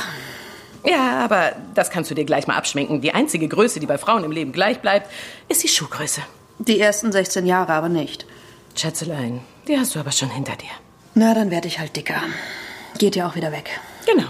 Ja, 0.84 1.24
aber 1.24 1.52
das 1.74 1.90
kannst 1.90 2.10
du 2.10 2.14
dir 2.14 2.24
gleich 2.24 2.46
mal 2.46 2.56
abschminken. 2.56 3.00
Die 3.00 3.14
einzige 3.14 3.48
Größe, 3.48 3.80
die 3.80 3.86
bei 3.86 3.96
Frauen 3.96 4.24
im 4.24 4.32
Leben 4.32 4.52
gleich 4.52 4.80
bleibt, 4.80 5.10
ist 5.48 5.62
die 5.62 5.68
Schuhgröße. 5.68 6.20
Die 6.58 6.78
ersten 6.78 7.10
16 7.10 7.46
Jahre 7.46 7.72
aber 7.72 7.88
nicht. 7.88 8.26
Schätzelein, 8.74 9.40
die 9.68 9.78
hast 9.78 9.94
du 9.94 10.00
aber 10.00 10.12
schon 10.12 10.30
hinter 10.30 10.56
dir. 10.56 10.70
Na, 11.14 11.34
dann 11.34 11.50
werde 11.50 11.68
ich 11.68 11.78
halt 11.78 11.96
dicker. 11.96 12.20
Geht 12.98 13.16
ja 13.16 13.28
auch 13.28 13.36
wieder 13.36 13.52
weg. 13.52 13.70
Genau. 14.06 14.28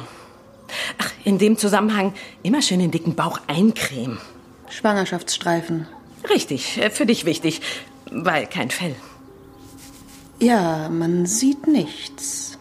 Ach, 0.98 1.10
in 1.24 1.38
dem 1.38 1.56
Zusammenhang 1.56 2.14
immer 2.42 2.62
schön 2.62 2.80
den 2.80 2.90
dicken 2.90 3.14
Bauch 3.14 3.40
eincremen. 3.46 4.18
Schwangerschaftsstreifen. 4.70 5.86
Richtig, 6.28 6.78
äh, 6.78 6.90
für 6.90 7.06
dich 7.06 7.24
wichtig, 7.24 7.60
weil 8.10 8.46
kein 8.46 8.70
Fell. 8.70 8.94
Ja, 10.40 10.88
man 10.88 11.26
sieht 11.26 11.66
nichts. 11.66 12.58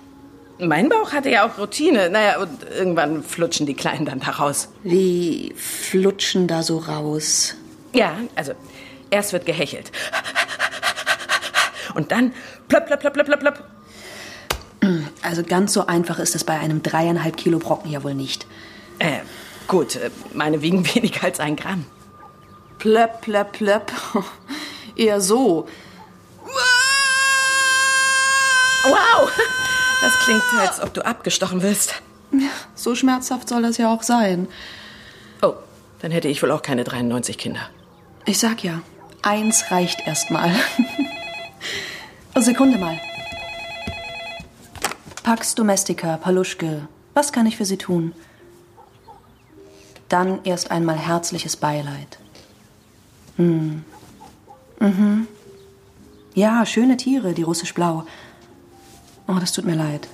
Mein 0.59 0.89
Bauch 0.89 1.11
hatte 1.11 1.29
ja 1.29 1.47
auch 1.47 1.57
Routine. 1.57 2.09
Naja, 2.09 2.39
und 2.39 2.63
irgendwann 2.63 3.23
flutschen 3.23 3.65
die 3.65 3.73
Kleinen 3.73 4.05
dann 4.05 4.19
da 4.19 4.31
raus. 4.31 4.69
Wie 4.83 5.53
flutschen 5.57 6.47
da 6.47 6.63
so 6.63 6.77
raus? 6.77 7.55
Ja, 7.93 8.17
also 8.35 8.53
erst 9.09 9.33
wird 9.33 9.45
gehechelt. 9.45 9.91
Und 11.95 12.11
dann 12.11 12.33
plöpp, 12.67 12.87
plöpp, 12.87 13.01
plöpp, 13.01 13.25
plöpp, 13.25 13.39
plöpp. 13.39 13.63
Also 15.21 15.43
ganz 15.43 15.73
so 15.73 15.87
einfach 15.87 16.19
ist 16.19 16.35
es 16.35 16.43
bei 16.43 16.59
einem 16.59 16.83
dreieinhalb 16.83 17.37
Kilo 17.37 17.59
Brocken 17.59 17.89
ja 17.89 18.03
wohl 18.03 18.13
nicht. 18.13 18.45
Äh, 18.99 19.19
gut, 19.67 19.95
äh, 19.95 20.09
meine 20.33 20.61
wiegen 20.61 20.85
weniger 20.95 21.23
als 21.23 21.39
ein 21.39 21.55
Gramm. 21.55 21.85
Plöpp, 22.79 23.21
plöpp, 23.21 23.53
plöpp. 23.53 23.91
Eher 24.95 25.21
so. 25.21 25.67
Wow! 28.83 29.31
Das 30.01 30.19
klingt, 30.25 30.43
als 30.59 30.81
ob 30.81 30.93
du 30.93 31.05
abgestochen 31.05 31.61
wirst. 31.61 32.01
Ja, 32.33 32.49
so 32.75 32.93
schmerzhaft 32.93 33.47
soll 33.47 33.61
das 33.61 33.77
ja 33.77 33.89
auch 33.89 34.03
sein. 34.03 34.49
Oh, 35.41 35.53
dann 36.01 36.11
hätte 36.11 36.27
ich 36.27 36.43
wohl 36.43 36.51
auch 36.51 36.61
keine 36.61 36.83
93 36.83 37.37
Kinder. 37.37 37.69
Ich 38.25 38.37
sag 38.37 38.65
ja, 38.65 38.81
eins 39.21 39.71
reicht 39.71 40.05
erstmal. 40.05 40.53
Sekunde 42.41 42.77
mal. 42.77 42.99
Pax 45.23 45.55
Domestica, 45.55 46.17
Paluschke, 46.17 46.87
was 47.13 47.31
kann 47.31 47.45
ich 47.45 47.55
für 47.55 47.65
Sie 47.65 47.77
tun? 47.77 48.13
Dann 50.09 50.43
erst 50.43 50.69
einmal 50.69 50.97
herzliches 50.97 51.55
Beileid. 51.55 52.19
Hm. 53.37 53.83
Mhm. 54.79 55.27
Ja, 56.33 56.65
schöne 56.65 56.97
Tiere, 56.97 57.33
die 57.33 57.43
russisch-blau. 57.43 58.03
Oh, 59.27 59.37
das 59.39 59.53
tut 59.53 59.65
mir 59.65 59.75
leid. 59.75 60.07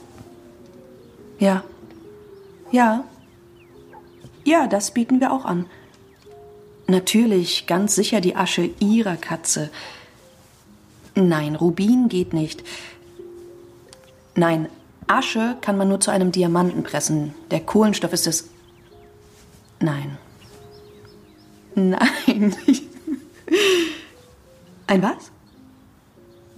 Ja. 1.39 1.63
Ja. 2.71 3.03
Ja, 4.43 4.67
das 4.67 4.91
bieten 4.91 5.19
wir 5.19 5.31
auch 5.31 5.45
an. 5.45 5.65
Natürlich, 6.87 7.65
ganz 7.65 7.95
sicher 7.95 8.21
die 8.21 8.35
Asche 8.35 8.69
Ihrer 8.79 9.15
Katze. 9.15 9.69
Nein, 11.19 11.55
Rubin 11.55 12.07
geht 12.07 12.33
nicht. 12.33 12.63
Nein, 14.35 14.69
Asche 15.07 15.57
kann 15.59 15.77
man 15.77 15.89
nur 15.89 15.99
zu 15.99 16.11
einem 16.11 16.31
Diamanten 16.31 16.83
pressen. 16.83 17.33
Der 17.51 17.59
Kohlenstoff 17.59 18.13
ist 18.13 18.27
es. 18.27 18.49
Nein. 19.81 20.17
Nein. 21.75 22.55
Ein 24.87 25.03
was? 25.03 25.31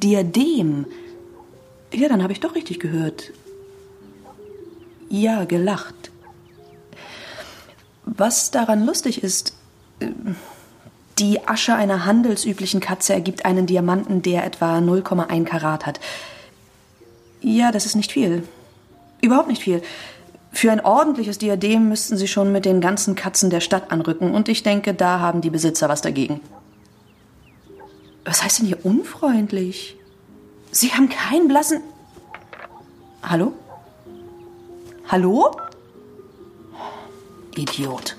Diadem. 0.03 0.86
Ja, 1.91 2.08
dann 2.08 2.22
habe 2.24 2.34
ich 2.34 2.39
doch 2.39 2.56
richtig 2.56 2.80
gehört. 2.80 3.32
Ja, 5.10 5.46
gelacht. 5.46 6.12
Was 8.06 8.51
daran 8.51 8.86
lustig 8.86 9.24
ist, 9.24 9.56
äh, 10.00 10.12
die 11.22 11.48
Asche 11.48 11.75
einer 11.75 12.06
handelsüblichen 12.06 12.80
Katze 12.80 13.13
ergibt 13.13 13.46
einen 13.46 13.68
Diamanten, 13.68 14.24
der 14.24 14.44
etwa 14.44 14.80
0,1 14.80 15.44
Karat 15.46 15.86
hat. 15.86 16.00
Ja, 17.42 17.72
das 17.72 17.86
ist 17.86 17.96
nicht 17.96 18.12
viel. 18.12 18.44
Überhaupt 19.22 19.48
nicht 19.48 19.62
viel. 19.62 19.84
Für 20.51 20.72
ein 20.72 20.84
ordentliches 20.84 21.38
Diadem 21.38 21.88
müssten 21.90 22.18
Sie 22.18 22.28
schon 22.28 22.51
mit 22.51 22.66
den 22.66 22.82
ganzen 22.82 23.16
Katzen 23.16 23.51
der 23.51 23.62
Stadt 23.62 23.92
anrücken, 23.92 24.34
und 24.34 24.50
ich 24.50 24.63
denke, 24.63 24.96
da 24.96 25.20
haben 25.20 25.42
die 25.42 25.51
Besitzer 25.51 25.90
was 25.90 26.01
dagegen. 26.01 26.42
Was 28.25 28.44
heißt 28.44 28.60
denn 28.60 28.66
hier 28.66 28.84
unfreundlich? 28.84 29.96
Sie 30.72 30.92
haben 30.92 31.10
keinen 31.10 31.48
blassen. 31.48 31.82
Hallo? 33.22 33.54
Hallo? 35.08 35.51
Idiot. 37.56 38.18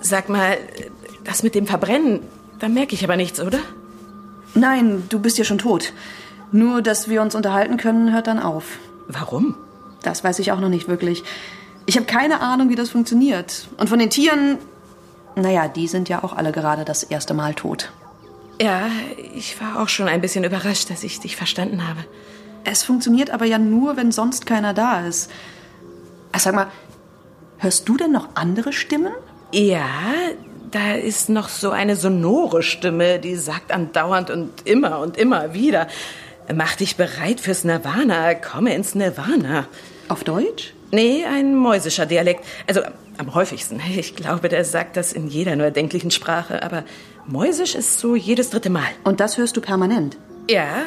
Sag 0.00 0.28
mal, 0.28 0.58
das 1.28 1.42
mit 1.42 1.54
dem 1.54 1.66
Verbrennen, 1.66 2.20
da 2.58 2.68
merke 2.68 2.94
ich 2.94 3.04
aber 3.04 3.16
nichts, 3.16 3.38
oder? 3.38 3.58
Nein, 4.54 5.04
du 5.10 5.20
bist 5.20 5.36
ja 5.36 5.44
schon 5.44 5.58
tot. 5.58 5.92
Nur, 6.52 6.80
dass 6.80 7.08
wir 7.08 7.20
uns 7.20 7.34
unterhalten 7.34 7.76
können, 7.76 8.14
hört 8.14 8.26
dann 8.26 8.38
auf. 8.38 8.78
Warum? 9.08 9.54
Das 10.02 10.24
weiß 10.24 10.38
ich 10.38 10.52
auch 10.52 10.60
noch 10.60 10.70
nicht 10.70 10.88
wirklich. 10.88 11.22
Ich 11.84 11.96
habe 11.96 12.06
keine 12.06 12.40
Ahnung, 12.40 12.70
wie 12.70 12.76
das 12.76 12.88
funktioniert. 12.88 13.68
Und 13.76 13.90
von 13.90 13.98
den 13.98 14.08
Tieren, 14.08 14.56
naja, 15.36 15.68
die 15.68 15.86
sind 15.86 16.08
ja 16.08 16.24
auch 16.24 16.32
alle 16.32 16.50
gerade 16.50 16.86
das 16.86 17.02
erste 17.02 17.34
Mal 17.34 17.52
tot. 17.54 17.92
Ja, 18.60 18.86
ich 19.34 19.60
war 19.60 19.82
auch 19.82 19.88
schon 19.88 20.08
ein 20.08 20.22
bisschen 20.22 20.44
überrascht, 20.44 20.88
dass 20.88 21.04
ich 21.04 21.20
dich 21.20 21.36
verstanden 21.36 21.86
habe. 21.86 22.00
Es 22.64 22.82
funktioniert 22.84 23.30
aber 23.30 23.44
ja 23.44 23.58
nur, 23.58 23.98
wenn 23.98 24.12
sonst 24.12 24.46
keiner 24.46 24.72
da 24.72 25.06
ist. 25.06 25.30
Ach, 26.32 26.40
Sag 26.40 26.54
mal, 26.54 26.68
hörst 27.58 27.86
du 27.86 27.98
denn 27.98 28.12
noch 28.12 28.28
andere 28.34 28.72
Stimmen? 28.72 29.12
Ja, 29.52 29.84
da 30.74 30.94
ist 30.94 31.28
noch 31.28 31.48
so 31.48 31.70
eine 31.70 31.96
sonore 31.96 32.62
Stimme, 32.62 33.18
die 33.18 33.36
sagt 33.36 33.72
andauernd 33.72 34.30
und 34.30 34.66
immer 34.66 35.00
und 35.00 35.16
immer 35.16 35.54
wieder: 35.54 35.88
Mach 36.52 36.76
dich 36.76 36.96
bereit 36.96 37.40
fürs 37.40 37.64
Nirvana, 37.64 38.34
komme 38.34 38.74
ins 38.74 38.94
Nirvana. 38.94 39.66
Auf 40.08 40.24
Deutsch? 40.24 40.74
Nee, 40.90 41.24
ein 41.24 41.54
mäusischer 41.54 42.06
Dialekt. 42.06 42.44
Also 42.66 42.80
am 43.18 43.34
häufigsten. 43.34 43.80
Ich 43.96 44.16
glaube, 44.16 44.48
der 44.48 44.64
sagt 44.64 44.96
das 44.96 45.12
in 45.12 45.28
jeder 45.28 45.56
nur 45.56 45.66
erdenklichen 45.66 46.10
Sprache, 46.10 46.62
aber 46.62 46.84
Mäusisch 47.30 47.74
ist 47.74 47.98
so 47.98 48.16
jedes 48.16 48.48
dritte 48.48 48.70
Mal. 48.70 48.88
Und 49.04 49.20
das 49.20 49.36
hörst 49.36 49.54
du 49.54 49.60
permanent. 49.60 50.16
Ja, 50.48 50.84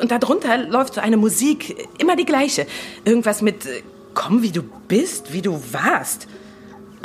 und 0.00 0.10
darunter 0.10 0.58
läuft 0.58 0.94
so 0.94 1.00
eine 1.00 1.16
Musik, 1.16 1.86
immer 1.98 2.16
die 2.16 2.24
gleiche. 2.24 2.66
Irgendwas 3.04 3.42
mit 3.42 3.64
Komm, 4.12 4.42
wie 4.42 4.50
du 4.50 4.64
bist, 4.88 5.32
wie 5.32 5.40
du 5.40 5.60
warst. 5.70 6.26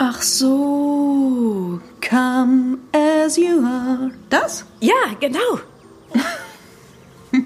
Ach 0.01 0.21
so, 0.21 1.81
come 1.99 2.77
as 2.93 3.35
you 3.35 3.65
are. 3.65 4.11
Das? 4.29 4.63
Ja, 4.79 4.93
genau. 5.19 5.59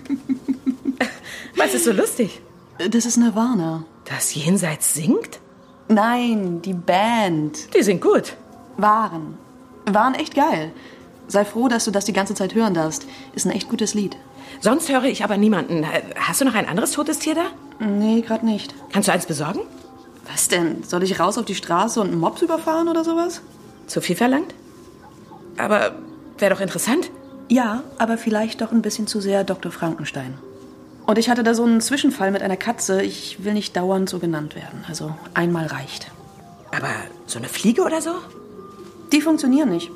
Was 1.56 1.74
ist 1.74 1.86
so 1.86 1.92
lustig? 1.92 2.42
Das 2.78 3.08
ist 3.08 3.18
Nirvana. 3.18 3.86
Das 4.06 4.36
Jenseits 4.36 4.94
singt? 4.94 5.40
Nein, 5.88 6.62
die 6.62 6.76
Band. 6.76 7.74
Die 7.76 7.82
sind 7.82 8.02
gut. 8.02 8.36
Waren. 8.78 9.36
Waren 9.88 10.14
echt 10.14 10.36
geil. 10.36 10.74
Sei 11.28 11.46
froh, 11.46 11.70
dass 11.70 11.86
du 11.86 11.92
das 11.92 12.06
die 12.06 12.14
ganze 12.14 12.36
Zeit 12.36 12.54
hören 12.54 12.76
darfst. 12.76 13.08
Ist 13.34 13.48
ein 13.48 13.52
echt 13.52 13.68
gutes 13.68 13.96
Lied. 13.96 14.16
Sonst 14.60 14.90
höre 14.90 15.06
ich 15.06 15.24
aber 15.24 15.38
niemanden. 15.38 15.88
Hast 16.18 16.42
du 16.42 16.46
noch 16.46 16.54
ein 16.54 16.68
anderes 16.70 16.92
totes 16.92 17.18
Tier 17.18 17.34
da? 17.34 17.46
Nee, 17.84 18.22
gerade 18.22 18.46
nicht. 18.46 18.76
Kannst 18.92 19.08
du 19.08 19.12
eins 19.12 19.26
besorgen? 19.26 19.62
Was 20.32 20.48
denn? 20.48 20.84
Soll 20.84 21.04
ich 21.04 21.20
raus 21.20 21.38
auf 21.38 21.46
die 21.46 21.56
Straße 21.56 22.00
und 22.00 22.08
einen 22.08 22.20
Mops 22.20 22.42
überfahren 22.42 22.88
oder 22.88 23.04
sowas? 23.04 23.42
Zu 23.88 24.02
viel 24.02 24.16
verlangt? 24.16 24.54
Aber 25.58 25.96
wäre 26.38 26.54
doch 26.54 26.62
interessant. 26.62 27.12
Ja, 27.50 27.84
aber 27.98 28.18
vielleicht 28.18 28.62
doch 28.62 28.72
ein 28.72 28.82
bisschen 28.82 29.08
zu 29.08 29.20
sehr 29.20 29.44
Dr. 29.44 29.72
Frankenstein. 29.72 30.38
Und 31.06 31.18
ich 31.18 31.30
hatte 31.30 31.44
da 31.44 31.54
so 31.54 31.64
einen 31.64 31.82
Zwischenfall 31.82 32.32
mit 32.32 32.42
einer 32.42 32.56
Katze. 32.56 33.02
Ich 33.02 33.44
will 33.44 33.54
nicht 33.54 33.76
dauernd 33.76 34.10
so 34.10 34.20
genannt 34.20 34.56
werden. 34.56 34.86
Also 34.88 35.14
einmal 35.34 35.68
reicht. 35.68 36.10
Aber 36.72 36.90
so 37.28 37.38
eine 37.38 37.50
Fliege 37.50 37.84
oder 37.84 38.02
so? 38.02 38.12
Die 39.12 39.22
funktionieren 39.22 39.70
nicht. 39.70 39.92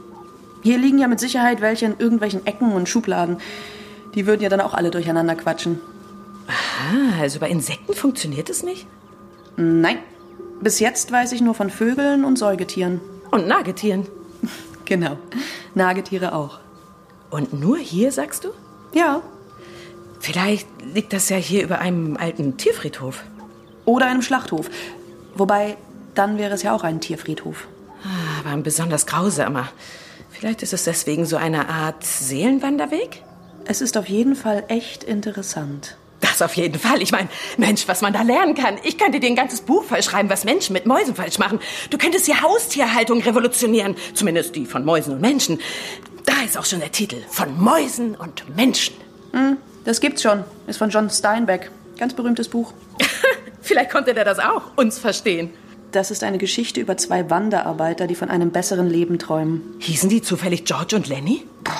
Hier 0.64 0.78
liegen 0.78 1.00
ja 1.00 1.08
mit 1.08 1.20
Sicherheit 1.20 1.62
welche 1.62 1.86
in 1.86 1.96
irgendwelchen 1.98 2.46
Ecken 2.46 2.74
und 2.74 2.90
Schubladen. 2.90 3.38
Die 4.16 4.28
würden 4.28 4.42
ja 4.42 4.50
dann 4.50 4.62
auch 4.62 4.74
alle 4.74 4.92
durcheinander 4.92 5.36
quatschen. 5.36 5.80
Aha, 6.48 7.22
also 7.22 7.40
bei 7.40 7.50
Insekten 7.50 7.94
funktioniert 7.94 8.50
es 8.50 8.64
nicht? 8.64 8.86
Nein. 9.56 10.00
Bis 10.62 10.80
jetzt 10.80 11.12
weiß 11.12 11.32
ich 11.34 11.42
nur 11.42 11.54
von 11.54 11.70
Vögeln 11.70 12.26
und 12.26 12.38
Säugetieren. 12.38 13.02
Und 13.32 13.48
Nagetieren. 13.48 14.08
Genau. 14.86 15.18
Nagetiere 15.76 16.34
auch. 16.34 16.60
Und 17.30 17.52
nur 17.52 17.78
hier, 17.78 18.10
sagst 18.14 18.46
du? 18.46 18.52
Ja. 18.94 19.22
Vielleicht 20.22 20.66
liegt 20.94 21.12
das 21.12 21.28
ja 21.28 21.36
hier 21.36 21.62
über 21.62 21.80
einem 21.80 22.16
alten 22.16 22.56
Tierfriedhof. 22.56 23.26
Oder 23.84 24.06
einem 24.06 24.22
Schlachthof. 24.22 24.70
Wobei, 25.36 25.76
dann 26.16 26.38
wäre 26.38 26.54
es 26.54 26.64
ja 26.64 26.74
auch 26.74 26.86
ein 26.86 27.02
Tierfriedhof. 27.02 27.68
Ah, 28.02 28.40
aber 28.40 28.52
ein 28.52 28.64
besonders 28.64 29.06
grausamer. 29.06 29.68
Vielleicht 30.30 30.64
ist 30.64 30.72
es 30.72 30.86
deswegen 30.86 31.26
so 31.26 31.36
eine 31.36 31.68
Art 31.68 32.06
Seelenwanderweg? 32.06 33.24
Es 33.66 33.82
ist 33.82 33.98
auf 33.98 34.08
jeden 34.08 34.36
Fall 34.36 34.64
echt 34.70 35.04
interessant. 35.04 35.98
Das 36.38 36.44
auf 36.44 36.54
jeden 36.56 36.78
Fall. 36.78 37.02
Ich 37.02 37.12
meine, 37.12 37.30
Mensch, 37.58 37.88
was 37.88 38.02
man 38.02 38.14
da 38.14 38.22
lernen 38.22 38.54
kann. 38.54 38.78
Ich 38.84 39.00
könnte 39.00 39.20
dir 39.20 39.26
ein 39.26 39.36
ganzes 39.36 39.62
Buch 39.62 39.84
vollschreiben, 39.84 40.30
was 40.30 40.44
Menschen 40.44 40.74
mit 40.74 40.86
Mäusen 40.86 41.16
falsch 41.16 41.40
machen. 41.40 41.60
Du 41.90 41.98
könntest 41.98 42.28
hier 42.28 42.44
Haustierhaltung 42.44 43.22
revolutionieren. 43.22 43.96
Zumindest 44.14 44.56
die 44.56 44.68
von 44.68 44.86
Mäusen 44.86 45.14
und 45.14 45.22
Menschen. 45.22 45.60
Da 46.26 46.34
ist 46.46 46.56
auch 46.56 46.66
schon 46.66 46.80
der 46.80 46.92
Titel. 46.92 47.24
Von 47.28 47.60
Mäusen 47.60 48.14
und 48.14 48.56
Menschen. 48.56 48.94
Hm, 49.32 49.58
das 49.84 50.00
gibt's 50.00 50.22
schon. 50.22 50.44
Ist 50.68 50.78
von 50.78 50.92
John 50.92 51.10
Steinbeck. 51.10 51.72
Ganz 51.98 52.14
berühmtes 52.14 52.50
Buch. 52.50 52.72
Vielleicht 53.62 53.90
konnte 53.90 54.14
der 54.14 54.24
das 54.24 54.38
auch, 54.38 54.62
uns 54.76 55.00
verstehen. 55.00 55.50
Das 55.92 56.12
ist 56.12 56.24
eine 56.24 56.38
Geschichte 56.38 56.80
über 56.80 56.98
zwei 56.98 57.32
Wanderarbeiter, 57.32 58.06
die 58.06 58.14
von 58.14 58.30
einem 58.30 58.52
besseren 58.52 58.88
Leben 58.88 59.18
träumen. 59.18 59.76
Hießen 59.80 60.08
die 60.08 60.22
zufällig 60.22 60.66
George 60.66 60.98
und 60.98 61.08
Lenny? 61.08 61.46
Boah, 61.64 61.74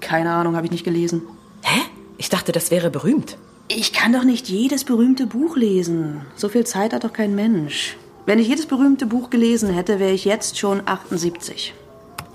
keine 0.00 0.32
Ahnung, 0.32 0.56
habe 0.56 0.66
ich 0.66 0.72
nicht 0.72 0.84
gelesen. 0.84 1.22
Hä? 1.62 1.82
Ich 2.18 2.30
dachte, 2.30 2.50
das 2.50 2.72
wäre 2.72 2.90
berühmt. 2.90 3.36
Ich 3.68 3.92
kann 3.92 4.12
doch 4.12 4.22
nicht 4.22 4.48
jedes 4.48 4.84
berühmte 4.84 5.26
Buch 5.26 5.56
lesen. 5.56 6.20
So 6.36 6.48
viel 6.48 6.64
Zeit 6.64 6.92
hat 6.92 7.02
doch 7.02 7.12
kein 7.12 7.34
Mensch. 7.34 7.96
Wenn 8.24 8.38
ich 8.38 8.46
jedes 8.46 8.66
berühmte 8.66 9.06
Buch 9.06 9.28
gelesen 9.28 9.70
hätte, 9.70 9.98
wäre 9.98 10.12
ich 10.12 10.24
jetzt 10.24 10.56
schon 10.56 10.82
78. 10.86 11.74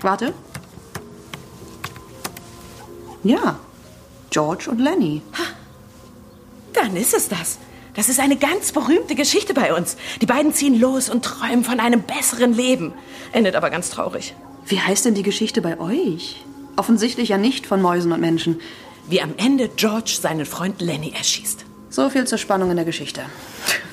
Warte. 0.02 0.34
Ja, 3.24 3.58
George 4.28 4.68
und 4.70 4.78
Lenny. 4.78 5.22
Ha. 5.32 5.44
Dann 6.74 6.96
ist 6.96 7.14
es 7.14 7.28
das. 7.28 7.58
Das 7.94 8.10
ist 8.10 8.20
eine 8.20 8.36
ganz 8.36 8.72
berühmte 8.72 9.14
Geschichte 9.14 9.54
bei 9.54 9.74
uns. 9.74 9.96
Die 10.20 10.26
beiden 10.26 10.52
ziehen 10.52 10.78
los 10.78 11.08
und 11.08 11.24
träumen 11.24 11.64
von 11.64 11.80
einem 11.80 12.02
besseren 12.02 12.52
Leben. 12.54 12.92
Endet 13.32 13.54
aber 13.54 13.70
ganz 13.70 13.88
traurig. 13.88 14.34
Wie 14.66 14.80
heißt 14.80 15.06
denn 15.06 15.14
die 15.14 15.22
Geschichte 15.22 15.62
bei 15.62 15.80
euch? 15.80 16.44
Offensichtlich 16.76 17.30
ja 17.30 17.38
nicht 17.38 17.66
von 17.66 17.80
Mäusen 17.80 18.12
und 18.12 18.20
Menschen. 18.20 18.60
Wie 19.08 19.20
am 19.20 19.34
Ende 19.36 19.68
George 19.68 20.18
seinen 20.20 20.46
Freund 20.46 20.80
Lenny 20.80 21.12
erschießt. 21.16 21.64
So 21.90 22.08
viel 22.08 22.26
zur 22.26 22.38
Spannung 22.38 22.70
in 22.70 22.76
der 22.76 22.84
Geschichte. 22.84 23.22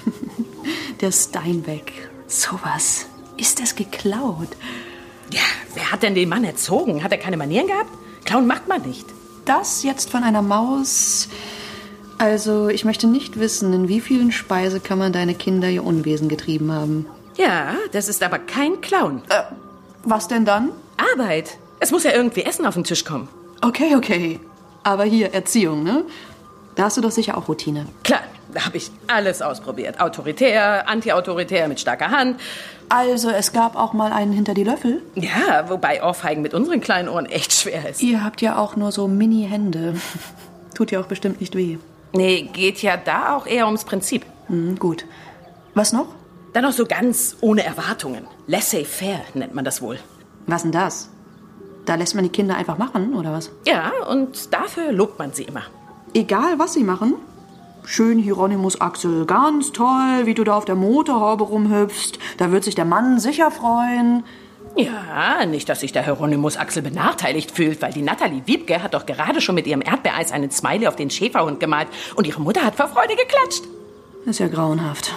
der 1.02 1.12
Steinbeck. 1.12 1.92
Sowas. 2.28 3.08
Ist 3.38 3.60
das 3.60 3.76
geklaut? 3.76 4.50
Ja, 5.34 5.42
wer 5.74 5.92
hat 5.92 6.04
denn 6.04 6.16
den 6.16 6.30
Mann 6.30 6.44
erzogen? 6.44 7.04
Hat 7.04 7.12
er 7.12 7.18
keine 7.18 7.38
Manieren 7.38 7.68
gehabt? 7.68 7.90
Klauen 8.26 8.48
macht 8.48 8.68
man 8.68 8.82
nicht. 8.82 9.06
Das 9.46 9.84
jetzt 9.84 10.10
von 10.10 10.24
einer 10.24 10.42
Maus. 10.42 11.30
Also, 12.18 12.68
ich 12.68 12.84
möchte 12.86 13.08
nicht 13.08 13.40
wissen, 13.40 13.74
in 13.74 13.88
wie 13.88 14.02
vielen 14.02 14.32
Speisekammern 14.32 15.14
deine 15.14 15.36
Kinder 15.36 15.70
ihr 15.70 15.84
Unwesen 15.84 16.28
getrieben 16.28 16.72
haben. 16.72 17.06
Ja, 17.38 17.76
das 17.94 18.10
ist 18.10 18.22
aber 18.22 18.40
kein 18.40 18.82
Clown. 18.82 19.22
Äh, 19.30 19.44
was 20.04 20.28
denn 20.28 20.46
dann? 20.46 20.72
Arbeit. 20.98 21.58
Es 21.80 21.92
muss 21.92 22.04
ja 22.04 22.12
irgendwie 22.12 22.44
Essen 22.44 22.66
auf 22.66 22.74
den 22.74 22.84
Tisch 22.84 23.06
kommen. 23.06 23.30
Okay, 23.62 23.96
okay. 23.96 24.40
Aber 24.90 25.04
hier, 25.04 25.36
Erziehung, 25.36 25.84
ne? 25.84 26.04
Da 26.74 26.86
hast 26.86 26.98
du 26.98 27.02
doch 27.02 27.12
sicher 27.12 27.38
auch 27.38 27.48
Routine. 27.48 27.86
Klar, 28.04 28.22
da 28.52 28.66
habe 28.66 28.78
ich 28.78 28.90
alles 29.06 29.44
ausprobiert. 29.44 30.02
Autoritär, 30.02 30.90
antiautoritär, 30.90 31.68
mit 31.68 31.80
starker 31.80 32.10
Hand. 32.10 32.42
Also, 32.90 33.30
es 33.30 33.54
gab 33.54 33.76
auch 33.76 33.94
mal 33.94 34.12
einen 34.12 34.34
hinter 34.34 34.56
die 34.56 34.64
Löffel? 34.64 35.04
Ja, 35.14 35.70
wobei 35.70 36.02
Ohrfeigen 36.02 36.42
mit 36.42 36.56
unseren 36.56 36.82
kleinen 36.82 37.08
Ohren 37.08 37.28
echt 37.28 37.54
schwer 37.54 37.88
ist. 37.88 38.02
Ihr 38.02 38.24
habt 38.24 38.42
ja 38.42 38.58
auch 38.58 38.78
nur 38.78 38.92
so 38.92 39.08
Mini-Hände. 39.08 39.94
Tut 40.74 40.90
ja 40.90 41.00
auch 41.02 41.06
bestimmt 41.06 41.40
nicht 41.40 41.54
weh. 41.54 41.78
Nee, 42.14 42.50
geht 42.52 42.82
ja 42.82 42.98
da 42.98 43.36
auch 43.36 43.46
eher 43.46 43.68
ums 43.68 43.84
Prinzip. 43.84 44.26
Mhm, 44.48 44.80
gut. 44.80 45.06
Was 45.76 45.94
noch? 45.94 46.08
Dann 46.54 46.64
noch 46.64 46.74
so 46.74 46.88
ganz 46.88 47.38
ohne 47.42 47.64
Erwartungen. 47.64 48.26
Laissez-faire 48.48 49.22
nennt 49.36 49.54
man 49.54 49.66
das 49.66 49.84
wohl. 49.84 50.00
Was 50.48 50.64
denn 50.64 50.72
das? 50.72 51.12
Da 51.90 51.96
lässt 51.96 52.14
man 52.14 52.24
die 52.24 52.30
Kinder 52.30 52.56
einfach 52.56 52.78
machen, 52.78 53.16
oder 53.16 53.34
was? 53.34 53.50
Ja, 53.66 53.92
und 54.08 54.54
dafür 54.54 54.92
lobt 54.92 55.18
man 55.18 55.34
sie 55.34 55.42
immer. 55.42 55.64
Egal, 56.14 56.60
was 56.60 56.74
sie 56.74 56.84
machen? 56.84 57.16
Schön, 57.84 58.20
Hieronymus 58.20 58.80
Axel, 58.80 59.26
ganz 59.26 59.72
toll, 59.72 60.26
wie 60.26 60.36
du 60.36 60.44
da 60.44 60.56
auf 60.56 60.66
der 60.66 60.76
Motorhaube 60.76 61.46
rumhüpfst. 61.46 62.20
Da 62.38 62.52
wird 62.52 62.64
sich 62.64 62.76
der 62.76 62.86
Mann 62.86 63.20
sicher 63.20 63.50
freuen. 63.50 64.24
Ja, 64.76 65.48
nicht, 65.48 65.68
dass 65.68 65.80
sich 65.80 65.92
der 65.92 66.04
Hieronymus 66.04 66.58
Axel 66.58 66.84
benachteiligt 66.84 67.50
fühlt, 67.50 67.82
weil 67.82 67.92
die 67.92 68.04
Nathalie 68.04 68.44
Wiebke 68.46 68.84
hat 68.84 68.94
doch 68.94 69.08
gerade 69.08 69.42
schon 69.42 69.56
mit 69.56 69.66
ihrem 69.66 69.82
Erdbeereis 69.82 70.32
einen 70.32 70.52
Smiley 70.52 70.86
auf 70.86 70.96
den 70.96 71.10
Schäferhund 71.10 71.60
gemalt 71.60 71.88
und 72.14 72.28
ihre 72.28 72.40
Mutter 72.40 72.64
hat 72.64 72.76
vor 72.76 72.90
Freude 72.90 73.16
geklatscht. 73.16 73.64
Das 74.26 74.36
ist 74.36 74.40
ja 74.40 74.48
grauenhaft. 74.48 75.16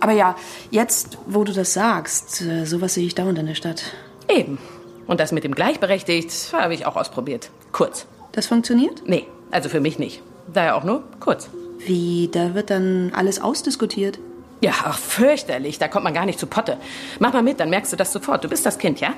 Aber 0.00 0.12
ja, 0.12 0.36
jetzt, 0.70 1.18
wo 1.26 1.44
du 1.44 1.52
das 1.52 1.74
sagst, 1.74 2.40
äh, 2.40 2.64
sowas 2.64 2.94
sehe 2.94 3.04
ich 3.04 3.14
dauernd 3.14 3.38
in 3.38 3.46
der 3.46 3.54
Stadt. 3.54 3.92
Eben. 4.26 4.58
Und 5.06 5.20
das 5.20 5.32
mit 5.32 5.44
dem 5.44 5.54
gleichberechtigt 5.54 6.52
habe 6.52 6.74
ich 6.74 6.86
auch 6.86 6.96
ausprobiert. 6.96 7.50
Kurz. 7.72 8.06
Das 8.32 8.46
funktioniert? 8.46 9.02
Nee, 9.06 9.26
also 9.50 9.68
für 9.68 9.80
mich 9.80 9.98
nicht. 9.98 10.22
Daher 10.52 10.76
auch 10.76 10.84
nur 10.84 11.04
kurz. 11.20 11.48
Wie, 11.78 12.28
da 12.32 12.54
wird 12.54 12.70
dann 12.70 13.12
alles 13.14 13.40
ausdiskutiert? 13.40 14.18
Ja, 14.60 14.72
ach, 14.84 14.98
fürchterlich. 14.98 15.78
Da 15.78 15.88
kommt 15.88 16.04
man 16.04 16.14
gar 16.14 16.26
nicht 16.26 16.38
zu 16.38 16.46
Potte. 16.46 16.78
Mach 17.18 17.32
mal 17.32 17.42
mit, 17.42 17.60
dann 17.60 17.70
merkst 17.70 17.92
du 17.92 17.96
das 17.96 18.12
sofort. 18.12 18.42
Du 18.42 18.48
bist 18.48 18.66
das 18.66 18.78
Kind, 18.78 19.00
ja? 19.00 19.14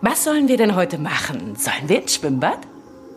Was 0.00 0.24
sollen 0.24 0.48
wir 0.48 0.56
denn 0.56 0.74
heute 0.74 0.98
machen? 0.98 1.54
Sollen 1.56 1.88
wir 1.88 2.02
ins 2.02 2.14
Schwimmbad? 2.14 2.58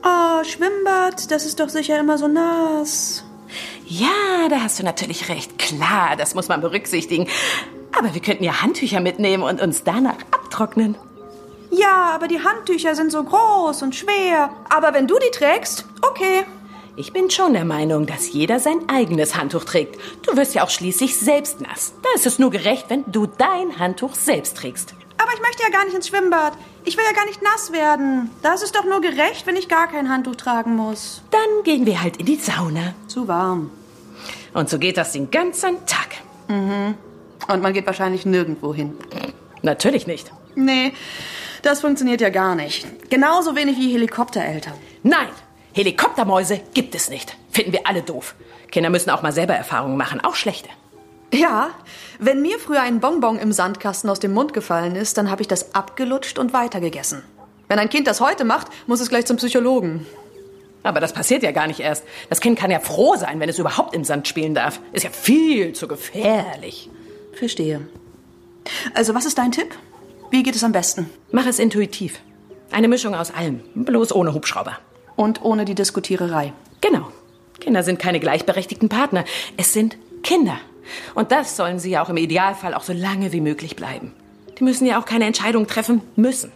Oh, 0.04 0.44
Schwimmbad, 0.44 1.32
das 1.32 1.46
ist 1.46 1.60
doch 1.60 1.70
sicher 1.70 2.00
immer 2.00 2.18
so 2.18 2.28
nass. 2.28 3.24
Ja, 3.88 4.48
da 4.50 4.62
hast 4.62 4.80
du 4.80 4.84
natürlich 4.84 5.30
recht. 5.30 5.58
Klar, 5.58 6.16
das 6.18 6.36
muss 6.36 6.48
man 6.48 6.62
berücksichtigen. 6.62 7.28
Aber 7.98 8.14
wir 8.14 8.22
könnten 8.22 8.44
ja 8.44 8.62
Handtücher 8.62 9.00
mitnehmen 9.00 9.44
und 9.44 9.62
uns 9.62 9.84
danach 9.84 10.18
abtrocknen. 10.32 10.96
Ja, 11.78 12.12
aber 12.14 12.28
die 12.28 12.42
Handtücher 12.42 12.96
sind 12.96 13.12
so 13.12 13.24
groß 13.24 13.82
und 13.82 13.96
schwer. 13.96 14.50
Aber 14.70 14.94
wenn 14.94 15.08
du 15.08 15.16
die 15.20 15.32
trägst, 15.32 15.86
okay. 16.02 16.46
Ich 16.96 17.12
bin 17.12 17.30
schon 17.30 17.54
der 17.54 17.66
Meinung, 17.66 18.06
dass 18.06 18.32
jeder 18.32 18.60
sein 18.60 18.88
eigenes 18.88 19.36
Handtuch 19.36 19.66
trägt. 19.66 20.00
Du 20.26 20.38
wirst 20.38 20.56
ja 20.56 20.64
auch 20.64 20.70
schließlich 20.70 21.20
selbst 21.20 21.60
nass. 21.60 21.94
Da 22.02 22.10
ist 22.16 22.26
es 22.26 22.40
nur 22.40 22.52
gerecht, 22.52 22.86
wenn 22.88 23.04
du 23.12 23.26
dein 23.26 23.78
Handtuch 23.80 24.16
selbst 24.16 24.56
trägst. 24.56 24.94
Aber 25.18 25.34
ich 25.34 25.42
möchte 25.42 25.64
ja 25.64 25.70
gar 25.70 25.84
nicht 25.84 25.96
ins 25.96 26.08
Schwimmbad. 26.08 26.54
Ich 26.86 26.96
will 26.96 27.04
ja 27.06 27.14
gar 27.14 27.26
nicht 27.26 27.42
nass 27.42 27.74
werden. 27.74 28.30
Da 28.42 28.54
ist 28.54 28.64
es 28.64 28.72
doch 28.72 28.86
nur 28.86 29.02
gerecht, 29.02 29.46
wenn 29.46 29.58
ich 29.58 29.68
gar 29.68 29.88
kein 29.88 30.10
Handtuch 30.10 30.36
tragen 30.36 30.76
muss. 30.76 31.22
Dann 31.32 31.64
gehen 31.64 31.86
wir 31.86 32.02
halt 32.02 32.18
in 32.18 32.26
die 32.26 32.38
Sauna. 32.38 32.94
Zu 33.08 33.28
warm. 33.28 33.72
Und 34.54 34.70
so 34.70 34.80
geht 34.80 34.96
das 34.96 35.12
den 35.12 35.32
ganzen 35.32 35.86
Tag. 35.86 36.08
Mhm. 36.48 36.96
Und 37.50 37.62
man 37.62 37.74
geht 37.74 37.86
wahrscheinlich 37.86 38.26
nirgendwo 38.26 38.74
hin. 38.74 38.98
Natürlich 39.62 40.08
nicht. 40.08 40.32
Nee, 40.56 40.94
Das 41.66 41.82
funktioniert 41.82 42.22
ja 42.22 42.30
gar 42.30 42.54
nicht. 42.54 43.10
Genauso 43.10 43.56
wenig 43.56 43.78
wie 43.78 43.92
Helikoptereltern. 43.92 44.76
Nein, 45.02 45.30
Helikoptermäuse 45.74 46.62
gibt 46.76 46.94
es 46.94 47.10
nicht. 47.10 47.36
Finden 47.50 47.72
wir 47.72 47.88
alle 47.88 48.04
doof. 48.04 48.36
Kinder 48.70 48.92
müssen 48.92 49.10
auch 49.10 49.24
mal 49.24 49.32
selber 49.32 49.56
Erfahrungen 49.56 49.98
machen, 49.98 50.22
auch 50.24 50.36
schlechte. 50.36 50.70
Ja, 51.34 51.72
wenn 52.20 52.44
mir 52.44 52.60
früher 52.60 52.84
ein 52.84 53.00
Bonbon 53.00 53.40
im 53.40 53.52
Sandkasten 53.52 54.12
aus 54.12 54.20
dem 54.20 54.32
Mund 54.32 54.54
gefallen 54.54 54.96
ist, 54.96 55.18
dann 55.18 55.32
habe 55.32 55.42
ich 55.42 55.48
das 55.48 55.74
abgelutscht 55.74 56.38
und 56.38 56.54
weitergegessen. 56.54 57.24
Wenn 57.68 57.80
ein 57.80 57.90
Kind 57.90 58.06
das 58.06 58.22
heute 58.22 58.46
macht, 58.46 58.68
muss 58.86 59.00
es 59.00 59.10
gleich 59.10 59.26
zum 59.26 59.38
Psychologen. 59.38 60.06
Aber 60.84 61.00
das 61.00 61.14
passiert 61.14 61.42
ja 61.42 61.52
gar 61.52 61.66
nicht 61.66 61.80
erst. 61.80 62.04
Das 62.30 62.42
Kind 62.42 62.60
kann 62.60 62.70
ja 62.70 62.80
froh 62.80 63.16
sein, 63.16 63.40
wenn 63.40 63.50
es 63.50 63.58
überhaupt 63.58 63.96
im 63.96 64.04
Sand 64.04 64.28
spielen 64.28 64.54
darf. 64.54 64.80
Ist 64.94 65.02
ja 65.02 65.10
viel 65.10 65.74
zu 65.74 65.88
gefährlich. 65.88 66.92
Verstehe. 67.34 67.88
Also, 68.94 69.16
was 69.16 69.26
ist 69.26 69.40
dein 69.40 69.52
Tipp? 69.52 69.76
Wie 70.36 70.44
geht 70.44 70.58
es 70.58 70.66
am 70.66 70.74
besten? 70.74 71.10
Mach 71.32 71.46
es 71.46 71.60
intuitiv. 71.60 72.20
Eine 72.70 72.90
Mischung 72.90 73.16
aus 73.16 73.32
allem, 73.32 73.62
bloß 73.74 74.14
ohne 74.14 74.34
Hubschrauber. 74.34 74.78
Und 75.16 75.42
ohne 75.46 75.64
die 75.64 75.76
Diskutiererei. 75.76 76.52
Genau. 76.82 77.08
Kinder 77.62 77.84
sind 77.84 78.00
keine 78.00 78.20
gleichberechtigten 78.20 78.90
Partner. 78.90 79.24
Es 79.56 79.72
sind 79.72 79.96
Kinder. 80.24 80.58
Und 81.14 81.32
das 81.32 81.56
sollen 81.56 81.80
sie 81.80 81.92
ja 81.92 82.04
auch 82.04 82.10
im 82.10 82.18
Idealfall 82.18 82.74
auch 82.74 82.84
so 82.84 82.92
lange 82.92 83.32
wie 83.32 83.40
möglich 83.40 83.78
bleiben. 83.78 84.12
Die 84.60 84.66
müssen 84.66 84.86
ja 84.86 85.00
auch 85.00 85.06
keine 85.06 85.24
Entscheidung 85.24 85.68
treffen 85.68 86.02
müssen. 86.18 86.52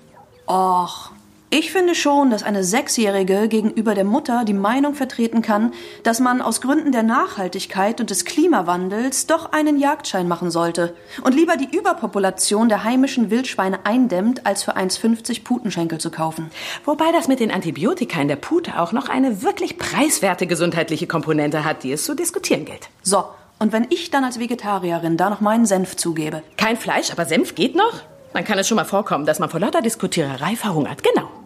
Och, 0.45 1.11
ich 1.51 1.71
finde 1.71 1.95
schon, 1.95 2.29
dass 2.29 2.43
eine 2.43 2.63
Sechsjährige 2.63 3.47
gegenüber 3.47 3.95
der 3.95 4.03
Mutter 4.03 4.43
die 4.45 4.53
Meinung 4.53 4.93
vertreten 4.93 5.41
kann, 5.41 5.73
dass 6.03 6.19
man 6.19 6.43
aus 6.43 6.61
Gründen 6.61 6.91
der 6.91 7.01
Nachhaltigkeit 7.01 7.99
und 7.99 8.11
des 8.11 8.23
Klimawandels 8.23 9.25
doch 9.25 9.51
einen 9.51 9.79
Jagdschein 9.79 10.27
machen 10.27 10.51
sollte 10.51 10.95
und 11.23 11.33
lieber 11.33 11.57
die 11.57 11.75
Überpopulation 11.75 12.69
der 12.69 12.83
heimischen 12.83 13.31
Wildschweine 13.31 13.83
eindämmt, 13.83 14.45
als 14.45 14.61
für 14.61 14.77
1,50 14.77 15.43
Putenschenkel 15.43 15.97
zu 15.97 16.11
kaufen. 16.11 16.51
Wobei 16.85 17.11
das 17.11 17.27
mit 17.27 17.39
den 17.39 17.49
Antibiotika 17.49 18.21
in 18.21 18.27
der 18.27 18.35
Pute 18.35 18.79
auch 18.79 18.91
noch 18.91 19.09
eine 19.09 19.41
wirklich 19.41 19.79
preiswerte 19.79 20.45
gesundheitliche 20.45 21.07
Komponente 21.07 21.65
hat, 21.65 21.81
die 21.81 21.91
es 21.91 22.05
zu 22.05 22.13
diskutieren 22.13 22.65
gilt. 22.65 22.89
So, 23.01 23.23
und 23.57 23.73
wenn 23.73 23.87
ich 23.89 24.11
dann 24.11 24.23
als 24.23 24.39
Vegetarierin 24.39 25.17
da 25.17 25.31
noch 25.31 25.41
meinen 25.41 25.65
Senf 25.65 25.95
zugebe. 25.95 26.43
Kein 26.57 26.77
Fleisch, 26.77 27.09
aber 27.11 27.25
Senf 27.25 27.55
geht 27.55 27.73
noch? 27.75 28.03
Dann 28.33 28.43
kann 28.43 28.59
es 28.59 28.67
schon 28.67 28.75
mal 28.75 28.85
vorkommen, 28.85 29.25
dass 29.25 29.39
man 29.39 29.49
vor 29.49 29.59
lauter 29.59 29.81
Diskutiererei 29.81 30.55
verhungert. 30.55 31.01
Genau. 31.03 31.38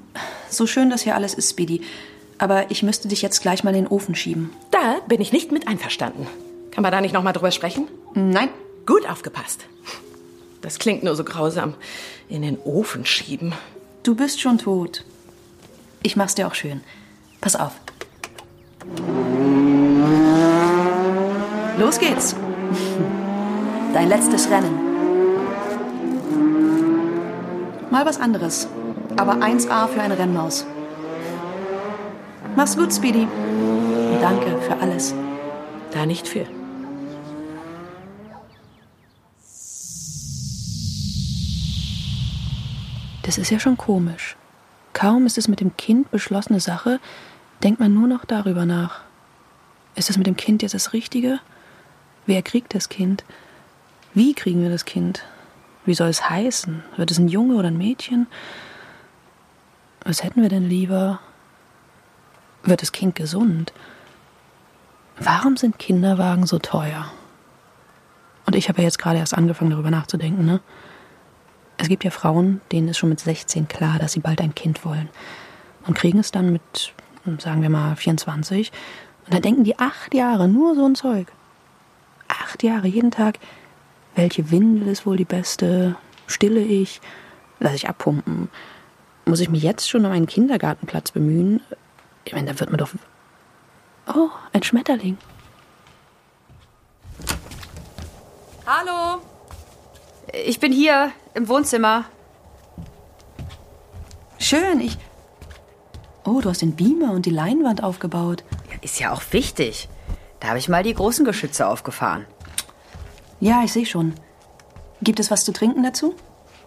So 0.53 0.67
schön 0.67 0.91
das 0.91 1.01
hier 1.01 1.15
alles 1.15 1.33
ist, 1.33 1.49
Speedy. 1.49 1.81
Aber 2.37 2.69
ich 2.69 2.83
müsste 2.83 3.07
dich 3.07 3.23
jetzt 3.23 3.41
gleich 3.41 3.63
mal 3.63 3.71
in 3.71 3.85
den 3.85 3.87
Ofen 3.87 4.13
schieben. 4.13 4.51
Da 4.69 4.99
bin 5.07 5.19
ich 5.19 5.33
nicht 5.33 5.51
mit 5.51 5.67
einverstanden. 5.67 6.27
Kann 6.69 6.83
man 6.83 6.91
da 6.91 7.01
nicht 7.01 7.13
noch 7.13 7.23
mal 7.23 7.33
drüber 7.33 7.49
sprechen? 7.49 7.87
Nein. 8.13 8.49
Gut 8.85 9.09
aufgepasst. 9.09 9.61
Das 10.61 10.77
klingt 10.77 11.03
nur 11.03 11.15
so 11.15 11.23
grausam. 11.23 11.73
In 12.29 12.43
den 12.43 12.59
Ofen 12.59 13.03
schieben. 13.05 13.53
Du 14.03 14.13
bist 14.13 14.41
schon 14.41 14.59
tot. 14.59 15.03
Ich 16.03 16.15
mach's 16.15 16.35
dir 16.35 16.45
auch 16.45 16.53
schön. 16.53 16.81
Pass 17.41 17.55
auf. 17.55 17.71
Los 21.79 21.97
geht's. 21.97 22.35
Dein 23.93 24.07
letztes 24.07 24.49
Rennen. 24.51 24.79
Mal 27.89 28.05
was 28.05 28.19
anderes 28.19 28.67
aber 29.17 29.33
1A 29.33 29.87
für 29.87 30.01
eine 30.01 30.17
Rennmaus. 30.17 30.65
Mach's 32.55 32.77
gut, 32.77 32.93
Speedy. 32.93 33.27
Und 33.27 34.21
danke 34.21 34.59
für 34.61 34.77
alles. 34.79 35.13
Da 35.91 36.05
nicht 36.05 36.27
für. 36.27 36.45
Das 43.23 43.37
ist 43.37 43.49
ja 43.49 43.59
schon 43.59 43.77
komisch. 43.77 44.35
Kaum 44.93 45.25
ist 45.25 45.37
es 45.37 45.47
mit 45.47 45.59
dem 45.59 45.75
Kind 45.75 46.11
beschlossene 46.11 46.59
Sache, 46.59 46.99
denkt 47.63 47.79
man 47.79 47.93
nur 47.93 48.07
noch 48.07 48.25
darüber 48.25 48.65
nach. 48.65 49.01
Ist 49.95 50.09
es 50.09 50.17
mit 50.17 50.27
dem 50.27 50.35
Kind 50.35 50.61
jetzt 50.61 50.73
das 50.73 50.93
Richtige? 50.93 51.39
Wer 52.25 52.41
kriegt 52.41 52.75
das 52.75 52.89
Kind? 52.89 53.23
Wie 54.13 54.33
kriegen 54.33 54.61
wir 54.61 54.69
das 54.69 54.85
Kind? 54.85 55.23
Wie 55.85 55.93
soll 55.93 56.09
es 56.09 56.29
heißen? 56.29 56.83
Wird 56.97 57.11
es 57.11 57.17
ein 57.17 57.27
Junge 57.27 57.55
oder 57.55 57.69
ein 57.69 57.77
Mädchen? 57.77 58.27
Was 60.05 60.23
hätten 60.23 60.41
wir 60.41 60.49
denn 60.49 60.67
lieber? 60.67 61.19
Wird 62.63 62.81
das 62.81 62.91
Kind 62.91 63.15
gesund? 63.15 63.73
Warum 65.17 65.57
sind 65.57 65.79
Kinderwagen 65.79 66.45
so 66.45 66.59
teuer? 66.59 67.11
Und 68.45 68.55
ich 68.55 68.67
habe 68.67 68.79
ja 68.79 68.85
jetzt 68.85 68.99
gerade 68.99 69.19
erst 69.19 69.33
angefangen, 69.33 69.71
darüber 69.71 69.91
nachzudenken, 69.91 70.45
ne? 70.45 70.59
Es 71.77 71.87
gibt 71.87 72.03
ja 72.03 72.11
Frauen, 72.11 72.61
denen 72.71 72.89
ist 72.89 72.97
schon 72.97 73.09
mit 73.09 73.19
16 73.19 73.67
klar, 73.67 73.97
dass 73.99 74.13
sie 74.13 74.19
bald 74.19 74.41
ein 74.41 74.55
Kind 74.55 74.85
wollen. 74.85 75.09
Und 75.85 75.95
kriegen 75.95 76.19
es 76.19 76.31
dann 76.31 76.51
mit, 76.51 76.93
sagen 77.39 77.61
wir 77.61 77.69
mal, 77.69 77.95
24. 77.95 78.71
Und 79.25 79.33
dann 79.33 79.41
denken 79.41 79.63
die 79.63 79.79
acht 79.79 80.13
Jahre 80.13 80.47
nur 80.47 80.75
so 80.75 80.85
ein 80.85 80.95
Zeug. 80.95 81.31
Acht 82.27 82.63
Jahre, 82.63 82.87
jeden 82.87 83.11
Tag. 83.11 83.39
Welche 84.15 84.51
Windel 84.51 84.87
ist 84.87 85.05
wohl 85.05 85.17
die 85.17 85.25
beste? 85.25 85.95
Stille 86.27 86.61
ich? 86.61 87.01
Lass 87.59 87.73
ich 87.73 87.89
abpumpen? 87.89 88.49
Muss 89.25 89.39
ich 89.39 89.49
mich 89.49 89.63
jetzt 89.63 89.89
schon 89.89 90.05
um 90.05 90.11
einen 90.11 90.27
Kindergartenplatz 90.27 91.11
bemühen? 91.11 91.61
Ich 92.25 92.33
meine, 92.33 92.51
da 92.51 92.59
wird 92.59 92.69
man 92.69 92.77
doch. 92.77 92.89
Oh, 94.07 94.29
ein 94.51 94.63
Schmetterling. 94.63 95.17
Hallo. 98.65 99.21
Ich 100.45 100.59
bin 100.59 100.71
hier 100.71 101.11
im 101.33 101.47
Wohnzimmer. 101.47 102.05
Schön, 104.39 104.81
ich. 104.81 104.97
Oh, 106.25 106.41
du 106.41 106.49
hast 106.49 106.61
den 106.61 106.75
Beamer 106.75 107.11
und 107.11 107.25
die 107.25 107.31
Leinwand 107.31 107.83
aufgebaut. 107.83 108.43
Ja, 108.69 108.77
ist 108.81 108.99
ja 108.99 109.11
auch 109.11 109.21
wichtig. 109.31 109.89
Da 110.39 110.49
habe 110.49 110.59
ich 110.59 110.69
mal 110.69 110.83
die 110.83 110.93
großen 110.93 111.23
Geschütze 111.23 111.67
aufgefahren. 111.67 112.25
Ja, 113.39 113.63
ich 113.63 113.71
sehe 113.73 113.85
schon. 113.85 114.13
Gibt 115.01 115.19
es 115.19 115.31
was 115.31 115.45
zu 115.45 115.53
trinken 115.53 115.83
dazu? 115.83 116.15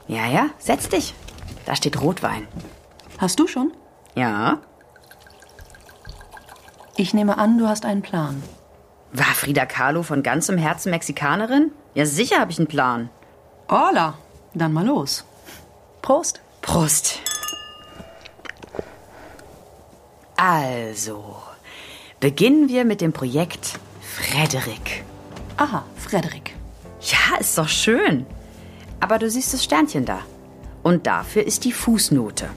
Ja, 0.08 0.26
ja, 0.26 0.50
setz 0.58 0.88
dich. 0.88 1.14
Da 1.66 1.76
steht 1.76 2.00
Rotwein. 2.00 2.48
Hast 3.18 3.38
du 3.38 3.46
schon? 3.46 3.72
Ja. 4.14 4.60
Ich 6.96 7.12
nehme 7.12 7.36
an, 7.36 7.58
du 7.58 7.68
hast 7.68 7.84
einen 7.84 8.02
Plan. 8.02 8.42
War 9.12 9.26
Frida 9.34 9.66
Kahlo 9.66 10.02
von 10.02 10.22
ganzem 10.22 10.56
Herzen 10.56 10.90
Mexikanerin? 10.90 11.72
Ja, 11.94 12.06
sicher 12.06 12.38
habe 12.38 12.52
ich 12.52 12.58
einen 12.58 12.68
Plan. 12.68 13.10
Hola, 13.68 14.14
dann 14.54 14.72
mal 14.72 14.86
los. 14.86 15.24
Prost. 16.02 16.40
Prost. 16.62 17.20
Also, 20.36 21.36
beginnen 22.20 22.68
wir 22.68 22.84
mit 22.84 23.00
dem 23.00 23.12
Projekt 23.12 23.78
Frederik. 24.00 25.04
Aha, 25.56 25.84
Frederik. 25.96 26.54
Ja, 27.00 27.38
ist 27.38 27.56
doch 27.58 27.68
schön. 27.68 28.26
Aber 29.00 29.18
du 29.18 29.28
siehst 29.30 29.52
das 29.52 29.64
Sternchen 29.64 30.04
da. 30.04 30.20
Und 30.86 31.08
dafür 31.08 31.44
ist 31.44 31.64
die 31.64 31.72
Fußnote. 31.72 32.48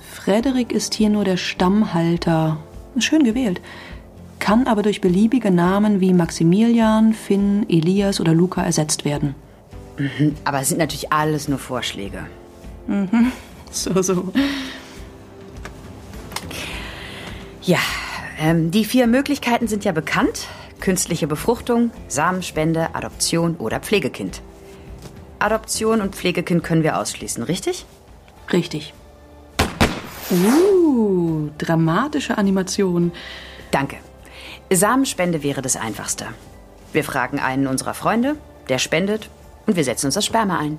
Frederik 0.00 0.72
ist 0.72 0.94
hier 0.94 1.10
nur 1.10 1.22
der 1.22 1.36
Stammhalter. 1.36 2.56
Schön 2.98 3.22
gewählt. 3.22 3.60
Kann 4.40 4.66
aber 4.66 4.82
durch 4.82 5.00
beliebige 5.00 5.52
Namen 5.52 6.00
wie 6.00 6.12
Maximilian, 6.12 7.12
Finn, 7.14 7.66
Elias 7.68 8.18
oder 8.18 8.34
Luca 8.34 8.64
ersetzt 8.64 9.04
werden. 9.04 9.36
Mhm, 9.96 10.34
aber 10.42 10.60
es 10.60 10.70
sind 10.70 10.78
natürlich 10.78 11.12
alles 11.12 11.46
nur 11.46 11.60
Vorschläge. 11.60 12.26
Mhm, 12.88 13.30
so, 13.70 14.02
so. 14.02 14.32
Ja, 17.62 17.78
ähm, 18.40 18.72
die 18.72 18.84
vier 18.84 19.06
Möglichkeiten 19.06 19.68
sind 19.68 19.84
ja 19.84 19.92
bekannt. 19.92 20.48
Künstliche 20.80 21.28
Befruchtung, 21.28 21.92
Samenspende, 22.08 22.92
Adoption 22.96 23.54
oder 23.54 23.78
Pflegekind. 23.78 24.42
Adoption 25.38 26.00
und 26.00 26.14
Pflegekind 26.14 26.64
können 26.64 26.82
wir 26.82 26.98
ausschließen, 26.98 27.42
richtig? 27.42 27.86
Richtig. 28.52 28.94
Uh, 30.30 31.50
dramatische 31.58 32.38
Animation. 32.38 33.12
Danke. 33.70 33.96
Samenspende 34.70 35.42
wäre 35.42 35.62
das 35.62 35.76
Einfachste. 35.76 36.26
Wir 36.92 37.04
fragen 37.04 37.38
einen 37.38 37.66
unserer 37.66 37.94
Freunde, 37.94 38.36
der 38.68 38.78
spendet 38.78 39.28
und 39.66 39.76
wir 39.76 39.84
setzen 39.84 40.06
uns 40.06 40.14
das 40.14 40.24
Sperma 40.24 40.58
ein. 40.58 40.78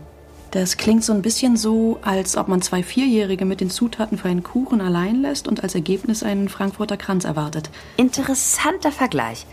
Das 0.52 0.78
klingt 0.78 1.04
so 1.04 1.12
ein 1.12 1.22
bisschen 1.22 1.58
so, 1.58 2.00
als 2.02 2.38
ob 2.38 2.48
man 2.48 2.62
zwei 2.62 2.82
Vierjährige 2.82 3.44
mit 3.44 3.60
den 3.60 3.70
Zutaten 3.70 4.18
für 4.18 4.30
einen 4.30 4.44
Kuchen 4.44 4.80
allein 4.80 5.22
lässt 5.22 5.48
und 5.48 5.62
als 5.63 5.76
Ergebnis 5.76 6.24
einen 6.24 6.48
Frankfurter 6.48 6.96
Kranz 6.96 7.26
erwartet. 7.26 7.70
Interessanter 7.98 8.94
Vergleich, 8.94 9.46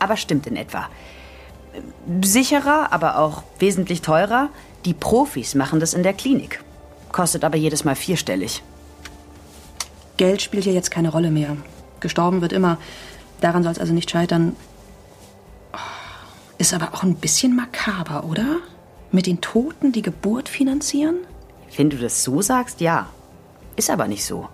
aber 0.00 0.16
stimmt 0.16 0.46
in 0.48 0.56
etwa 0.56 0.88
sicherer, 2.22 2.92
aber 2.92 3.18
auch 3.18 3.42
wesentlich 3.58 4.02
teurer. 4.02 4.48
Die 4.84 4.94
Profis 4.94 5.54
machen 5.54 5.80
das 5.80 5.94
in 5.94 6.02
der 6.02 6.12
Klinik. 6.12 6.62
Kostet 7.12 7.44
aber 7.44 7.56
jedes 7.56 7.84
Mal 7.84 7.96
vierstellig. 7.96 8.62
Geld 10.16 10.42
spielt 10.42 10.64
hier 10.64 10.72
jetzt 10.72 10.90
keine 10.90 11.10
Rolle 11.10 11.30
mehr. 11.30 11.56
Gestorben 12.00 12.40
wird 12.40 12.52
immer. 12.52 12.78
Daran 13.40 13.62
soll 13.62 13.72
es 13.72 13.78
also 13.78 13.92
nicht 13.92 14.10
scheitern. 14.10 14.56
Oh, 15.72 15.78
ist 16.58 16.74
aber 16.74 16.94
auch 16.94 17.02
ein 17.02 17.14
bisschen 17.14 17.54
makaber, 17.54 18.24
oder? 18.24 18.56
Mit 19.10 19.26
den 19.26 19.40
Toten 19.40 19.92
die 19.92 20.02
Geburt 20.02 20.48
finanzieren? 20.48 21.16
Wenn 21.76 21.90
du 21.90 21.96
das 21.96 22.24
so 22.24 22.42
sagst, 22.42 22.80
ja. 22.80 23.08
Ist 23.76 23.90
aber 23.90 24.08
nicht 24.08 24.24
so. 24.24 24.48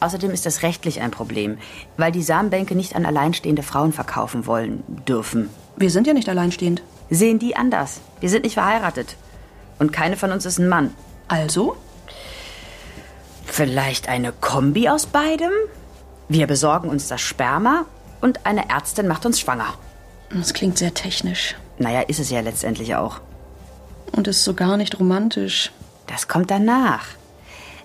Außerdem 0.00 0.32
ist 0.32 0.46
das 0.46 0.62
rechtlich 0.62 1.00
ein 1.00 1.12
Problem, 1.12 1.58
weil 1.96 2.10
die 2.10 2.24
Samenbänke 2.24 2.74
nicht 2.74 2.96
an 2.96 3.06
alleinstehende 3.06 3.62
Frauen 3.62 3.92
verkaufen 3.92 4.46
wollen 4.46 4.82
dürfen. 5.06 5.48
Wir 5.76 5.90
sind 5.90 6.06
ja 6.06 6.14
nicht 6.14 6.28
alleinstehend. 6.28 6.82
Sehen 7.10 7.38
die 7.38 7.56
anders. 7.56 8.00
Wir 8.20 8.30
sind 8.30 8.44
nicht 8.44 8.54
verheiratet. 8.54 9.16
Und 9.78 9.92
keine 9.92 10.16
von 10.16 10.32
uns 10.32 10.46
ist 10.46 10.58
ein 10.58 10.68
Mann. 10.68 10.94
Also? 11.28 11.76
Vielleicht 13.44 14.08
eine 14.08 14.32
Kombi 14.32 14.88
aus 14.88 15.06
beidem? 15.06 15.52
Wir 16.28 16.46
besorgen 16.46 16.88
uns 16.88 17.08
das 17.08 17.20
Sperma 17.20 17.84
und 18.20 18.46
eine 18.46 18.70
Ärztin 18.70 19.08
macht 19.08 19.26
uns 19.26 19.40
schwanger. 19.40 19.74
Das 20.30 20.54
klingt 20.54 20.78
sehr 20.78 20.94
technisch. 20.94 21.56
Naja, 21.78 22.00
ist 22.00 22.20
es 22.20 22.30
ja 22.30 22.40
letztendlich 22.40 22.94
auch. 22.94 23.20
Und 24.12 24.28
ist 24.28 24.44
so 24.44 24.54
gar 24.54 24.76
nicht 24.76 24.98
romantisch. 24.98 25.72
Das 26.06 26.28
kommt 26.28 26.50
danach. 26.50 27.04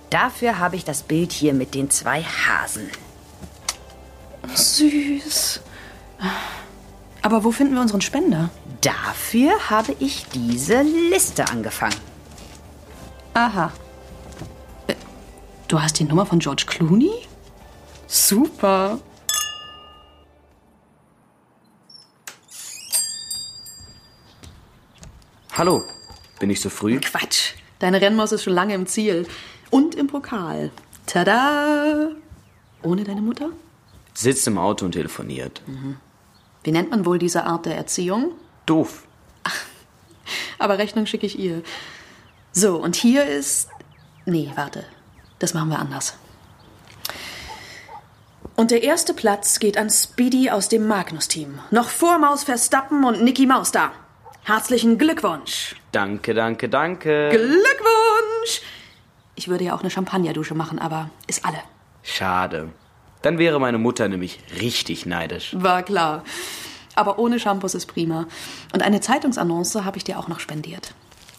Dafür 0.10 0.60
habe 0.60 0.76
ich 0.76 0.86
das 0.86 1.04
Bild 1.04 1.32
hier 1.34 1.54
mit 1.54 1.73
den 1.73 1.89
zwei 1.89 2.23
Hasen. 2.23 2.89
Süß. 4.54 5.60
Aber 7.21 7.43
wo 7.43 7.51
finden 7.51 7.73
wir 7.75 7.82
unseren 7.82 8.01
Spender? 8.01 8.49
Dafür 8.82 9.69
habe 9.69 9.95
ich 9.99 10.25
diese 10.34 10.82
Liste 10.82 11.47
angefangen. 11.49 11.95
Aha. 13.34 13.71
Äh, 14.88 14.95
Du 15.67 15.82
hast 15.82 15.99
die 15.99 16.06
Nummer 16.06 16.25
von 16.25 16.39
George 16.39 16.63
Clooney? 16.67 17.12
Super. 18.08 18.99
Hallo, 25.53 25.84
bin 26.39 26.49
ich 26.49 26.62
so 26.62 26.69
früh? 26.69 26.99
Quatsch. 26.99 27.53
Deine 27.80 28.01
Rennmaus 28.01 28.32
ist 28.32 28.43
schon 28.43 28.53
lange 28.53 28.73
im 28.75 28.86
Ziel. 28.86 29.27
Und 29.69 29.95
im 29.95 30.08
Pokal. 30.08 30.71
Tada! 31.06 32.10
Ohne 32.84 33.03
deine 33.03 33.21
Mutter? 33.21 33.49
Sitzt 34.13 34.47
im 34.47 34.58
Auto 34.58 34.86
und 34.86 34.93
telefoniert. 34.93 35.62
Wie 36.63 36.72
nennt 36.72 36.91
man 36.91 37.06
wohl 37.06 37.20
diese 37.20 37.43
Art 37.46 37.65
der 37.65 37.76
Erziehung? 37.76 38.32
Doof. 38.65 39.04
Aber 40.60 40.78
Rechnung 40.78 41.06
schicke 41.06 41.26
ich 41.26 41.39
ihr. 41.39 41.63
So, 42.52 42.78
und 42.78 42.96
hier 42.96 43.26
ist. 43.26 43.70
Nee, 44.26 44.52
warte. 44.56 44.86
Das 45.39 45.54
machen 45.54 45.70
wir 45.70 45.80
anders. 45.80 46.17
Und 48.56 48.72
der 48.72 48.82
erste 48.82 49.13
Platz 49.13 49.60
geht 49.60 49.78
an 49.78 49.89
Speedy 49.91 50.50
aus 50.50 50.67
dem 50.67 50.88
Magnus-Team. 50.88 51.60
Noch 51.70 51.89
vor 51.89 52.17
Maus 52.17 52.43
Verstappen 52.43 53.04
und 53.04 53.22
Nicky 53.24 53.46
Maus 53.46 53.72
da. 53.72 53.91
Herzlichen 54.43 54.98
Glückwunsch. 54.98 55.76
Danke, 55.91 56.34
danke, 56.34 56.67
danke. 56.67 57.30
Glückwunsch! 57.30 58.62
Ich 59.36 59.48
würde 59.48 59.65
ja 59.65 59.76
auch 59.76 59.82
eine 59.82 59.91
Champagnerdusche 59.91 60.56
machen, 60.56 60.80
aber 60.80 61.12
ist 61.28 61.46
alle. 61.46 61.60
Schade. 62.02 62.70
Dann 63.21 63.38
wäre 63.38 63.60
meine 63.60 63.77
Mutter 63.77 64.08
nämlich 64.08 64.39
richtig 64.60 65.06
neidisch. 65.06 65.56
War 65.58 65.84
klar. 65.84 66.23
Aber 66.95 67.19
ohne 67.19 67.39
Shampoos 67.39 67.75
ist 67.75 67.86
prima. 67.88 68.27
Und 68.73 68.82
eine 68.82 69.01
Zeitungsannonce 69.01 69.86
habe 69.86 69.97
ich 69.97 70.03
dir 70.03 70.17
auch 70.17 70.27
noch 70.27 70.39
spendiert. 70.39 70.93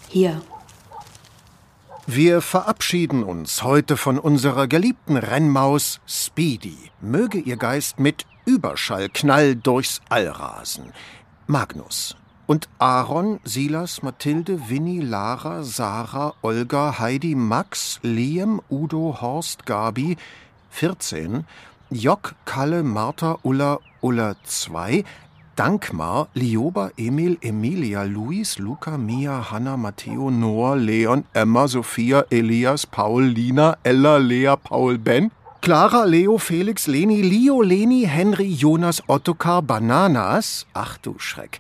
Hier. 0.09 0.41
Wir 2.07 2.41
verabschieden 2.41 3.23
uns 3.23 3.63
heute 3.63 3.97
von 3.97 4.19
unserer 4.19 4.67
geliebten 4.67 5.17
Rennmaus 5.17 6.01
Speedy. 6.07 6.91
Möge 7.01 7.39
ihr 7.39 7.57
Geist 7.57 8.01
mit 8.01 8.25
Überschallknall 8.47 9.57
durchs 9.57 10.01
All 10.09 10.29
rasen. 10.29 10.93
Magnus. 11.47 12.17
Und 12.47 12.71
Aaron, 12.79 13.41
Silas, 13.45 14.03
Mathilde, 14.03 14.71
Winnie, 14.71 15.01
Lara, 15.01 15.65
Sarah, 15.65 16.33
Olga, 16.41 16.99
Heidi, 16.99 17.35
Max, 17.35 18.01
Liam, 18.03 18.63
Udo, 18.71 19.19
Horst, 19.21 19.67
Gabi, 19.67 20.17
14, 20.71 21.45
Jock, 21.91 22.35
Kalle, 22.45 22.83
Martha, 22.83 23.37
Ulla, 23.43 23.79
Ulla 24.03 24.35
2, 24.45 25.05
Dankmar, 25.57 26.29
Lioba, 26.35 26.91
Emil, 26.97 27.37
Emilia, 27.43 28.05
Luis, 28.05 28.59
Luca, 28.59 28.97
Mia, 28.97 29.41
Hanna, 29.41 29.77
Matteo, 29.77 30.31
Noah, 30.31 30.77
Leon, 30.77 31.25
Emma, 31.35 31.67
Sophia, 31.67 32.25
Elias, 32.31 32.87
Paul, 32.87 33.23
Lina, 33.23 33.77
Ella, 33.83 34.19
Lea, 34.19 34.57
Paul, 34.57 34.99
Ben, 34.99 35.33
Clara, 35.61 36.05
Leo, 36.05 36.39
Felix, 36.39 36.87
Leni, 36.87 37.23
Leo, 37.23 37.61
Leni, 37.61 38.05
Henry, 38.05 38.55
Jonas, 38.55 39.03
Ottokar, 39.09 39.63
Bananas, 39.63 40.67
ach 40.75 40.99
du 40.99 41.19
Schreck, 41.19 41.59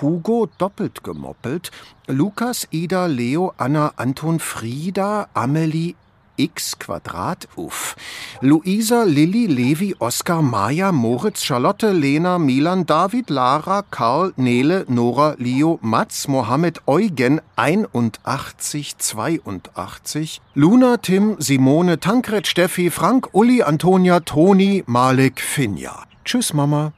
Hugo, 0.00 0.48
doppelt 0.58 1.04
gemoppelt, 1.04 1.70
Lukas, 2.08 2.66
Ida, 2.72 3.06
Leo, 3.06 3.52
Anna, 3.56 3.92
Anton, 3.96 4.40
Frieda, 4.40 5.28
Amelie, 5.34 5.94
x 6.38 6.78
Quadrat, 6.78 7.48
uff. 7.56 7.96
Luisa, 8.40 9.04
Lilly, 9.04 9.46
Levi, 9.46 9.94
Oskar, 9.98 10.42
Maja, 10.42 10.92
Moritz, 10.92 11.44
Charlotte, 11.44 11.92
Lena, 11.92 12.38
Milan, 12.38 12.86
David, 12.86 13.28
Lara, 13.30 13.82
Karl, 13.90 14.32
Nele, 14.36 14.84
Nora, 14.88 15.34
Leo, 15.38 15.78
Mats, 15.82 16.28
Mohammed, 16.28 16.80
Eugen, 16.86 17.40
81, 17.56 18.96
82, 18.98 20.40
Luna, 20.54 20.96
Tim, 20.98 21.36
Simone, 21.38 21.98
Tankred, 21.98 22.46
Steffi, 22.46 22.90
Frank, 22.90 23.34
Uli, 23.34 23.62
Antonia, 23.62 24.20
Toni, 24.20 24.84
Malik, 24.86 25.40
Finja. 25.40 26.04
Tschüss, 26.24 26.54
Mama. 26.54 26.92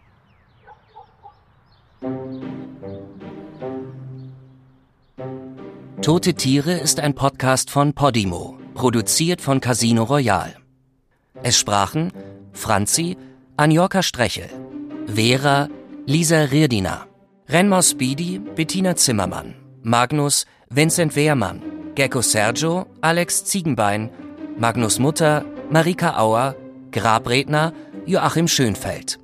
Tote 6.02 6.32
Tiere 6.32 6.78
ist 6.78 6.98
ein 6.98 7.14
Podcast 7.14 7.70
von 7.70 7.92
Podimo, 7.92 8.58
produziert 8.80 9.42
von 9.42 9.60
Casino 9.60 10.04
Royal. 10.04 10.56
Es 11.42 11.58
sprachen 11.58 12.12
Franzi, 12.54 13.18
Anjorka 13.58 14.02
Strechel, 14.02 14.48
Vera, 15.06 15.68
Lisa 16.06 16.44
Rirdiner, 16.44 17.06
Renmaus 17.46 17.90
Speedy, 17.90 18.38
Bettina 18.38 18.96
Zimmermann, 18.96 19.54
Magnus, 19.82 20.46
Vincent 20.70 21.14
Wehrmann, 21.14 21.60
Gecko 21.94 22.22
Sergio, 22.22 22.86
Alex 23.02 23.44
Ziegenbein, 23.44 24.08
Magnus 24.56 24.98
Mutter, 24.98 25.44
Marika 25.68 26.18
Auer, 26.18 26.54
Grabredner, 26.90 27.74
Joachim 28.06 28.48
Schönfeld. 28.48 29.18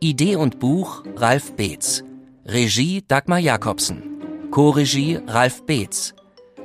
Idee 0.00 0.36
und 0.36 0.58
Buch 0.58 1.02
Ralf 1.16 1.52
Beetz. 1.56 2.04
Regie 2.44 3.02
Dagmar 3.08 3.38
Jakobsen. 3.38 4.02
Co-Regie 4.50 5.18
Ralf 5.26 5.64
Beetz. 5.64 6.15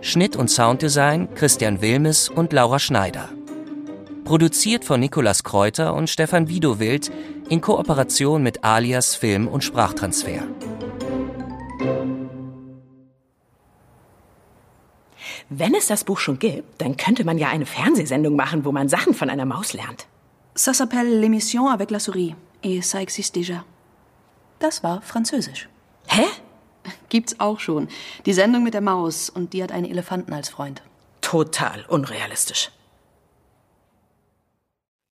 Schnitt 0.03 0.35
und 0.35 0.49
Sounddesign 0.49 1.31
Christian 1.35 1.79
Wilmes 1.79 2.27
und 2.27 2.53
Laura 2.53 2.79
Schneider. 2.79 3.29
Produziert 4.23 4.83
von 4.83 4.99
Nikolas 4.99 5.43
Kräuter 5.43 5.93
und 5.93 6.09
Stefan 6.09 6.49
Widowild 6.49 7.11
in 7.49 7.61
Kooperation 7.61 8.41
mit 8.41 8.63
Alias 8.63 9.13
Film 9.13 9.47
und 9.47 9.63
Sprachtransfer. 9.63 10.47
Wenn 15.49 15.75
es 15.75 15.85
das 15.85 16.03
Buch 16.03 16.17
schon 16.17 16.39
gibt, 16.39 16.81
dann 16.81 16.97
könnte 16.97 17.23
man 17.23 17.37
ja 17.37 17.49
eine 17.49 17.67
Fernsehsendung 17.67 18.35
machen, 18.35 18.65
wo 18.65 18.71
man 18.71 18.89
Sachen 18.89 19.13
von 19.13 19.29
einer 19.29 19.45
Maus 19.45 19.73
lernt. 19.73 20.07
Ça 20.55 20.73
s'appelle 20.73 21.19
l'émission 21.21 21.69
avec 21.69 21.91
la 21.91 21.99
souris. 21.99 22.35
Et 22.63 22.81
ça 22.81 23.01
existe 23.01 23.35
déjà. 23.35 23.63
Das 24.59 24.81
war 24.83 25.01
Französisch. 25.03 25.69
Hä? 26.07 26.25
Gibt's 27.09 27.39
auch 27.39 27.59
schon. 27.59 27.87
Die 28.25 28.33
Sendung 28.33 28.63
mit 28.63 28.73
der 28.73 28.81
Maus 28.81 29.29
und 29.29 29.53
die 29.53 29.63
hat 29.63 29.71
einen 29.71 29.89
Elefanten 29.89 30.33
als 30.33 30.49
Freund. 30.49 30.81
Total 31.21 31.85
unrealistisch. 31.87 32.71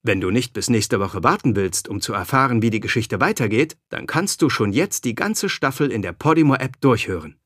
Wenn 0.02 0.22
du 0.22 0.30
nicht 0.30 0.54
bis 0.54 0.70
nächste 0.70 0.98
Woche 0.98 1.22
warten 1.22 1.56
willst, 1.56 1.86
um 1.88 2.00
zu 2.00 2.14
erfahren, 2.14 2.62
wie 2.62 2.70
die 2.70 2.80
Geschichte 2.80 3.20
weitergeht, 3.20 3.76
dann 3.90 4.06
kannst 4.06 4.40
du 4.40 4.48
schon 4.48 4.72
jetzt 4.72 5.04
die 5.04 5.14
ganze 5.14 5.50
Staffel 5.50 5.92
in 5.92 6.00
der 6.00 6.12
Podimo-App 6.12 6.80
durchhören. 6.80 7.38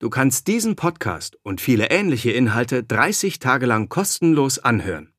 Du 0.00 0.10
kannst 0.10 0.46
diesen 0.48 0.76
Podcast 0.76 1.38
und 1.42 1.62
viele 1.62 1.88
ähnliche 1.90 2.30
Inhalte 2.30 2.84
30 2.84 3.38
Tage 3.38 3.64
lang 3.64 3.88
kostenlos 3.88 4.58
anhören. 4.58 5.13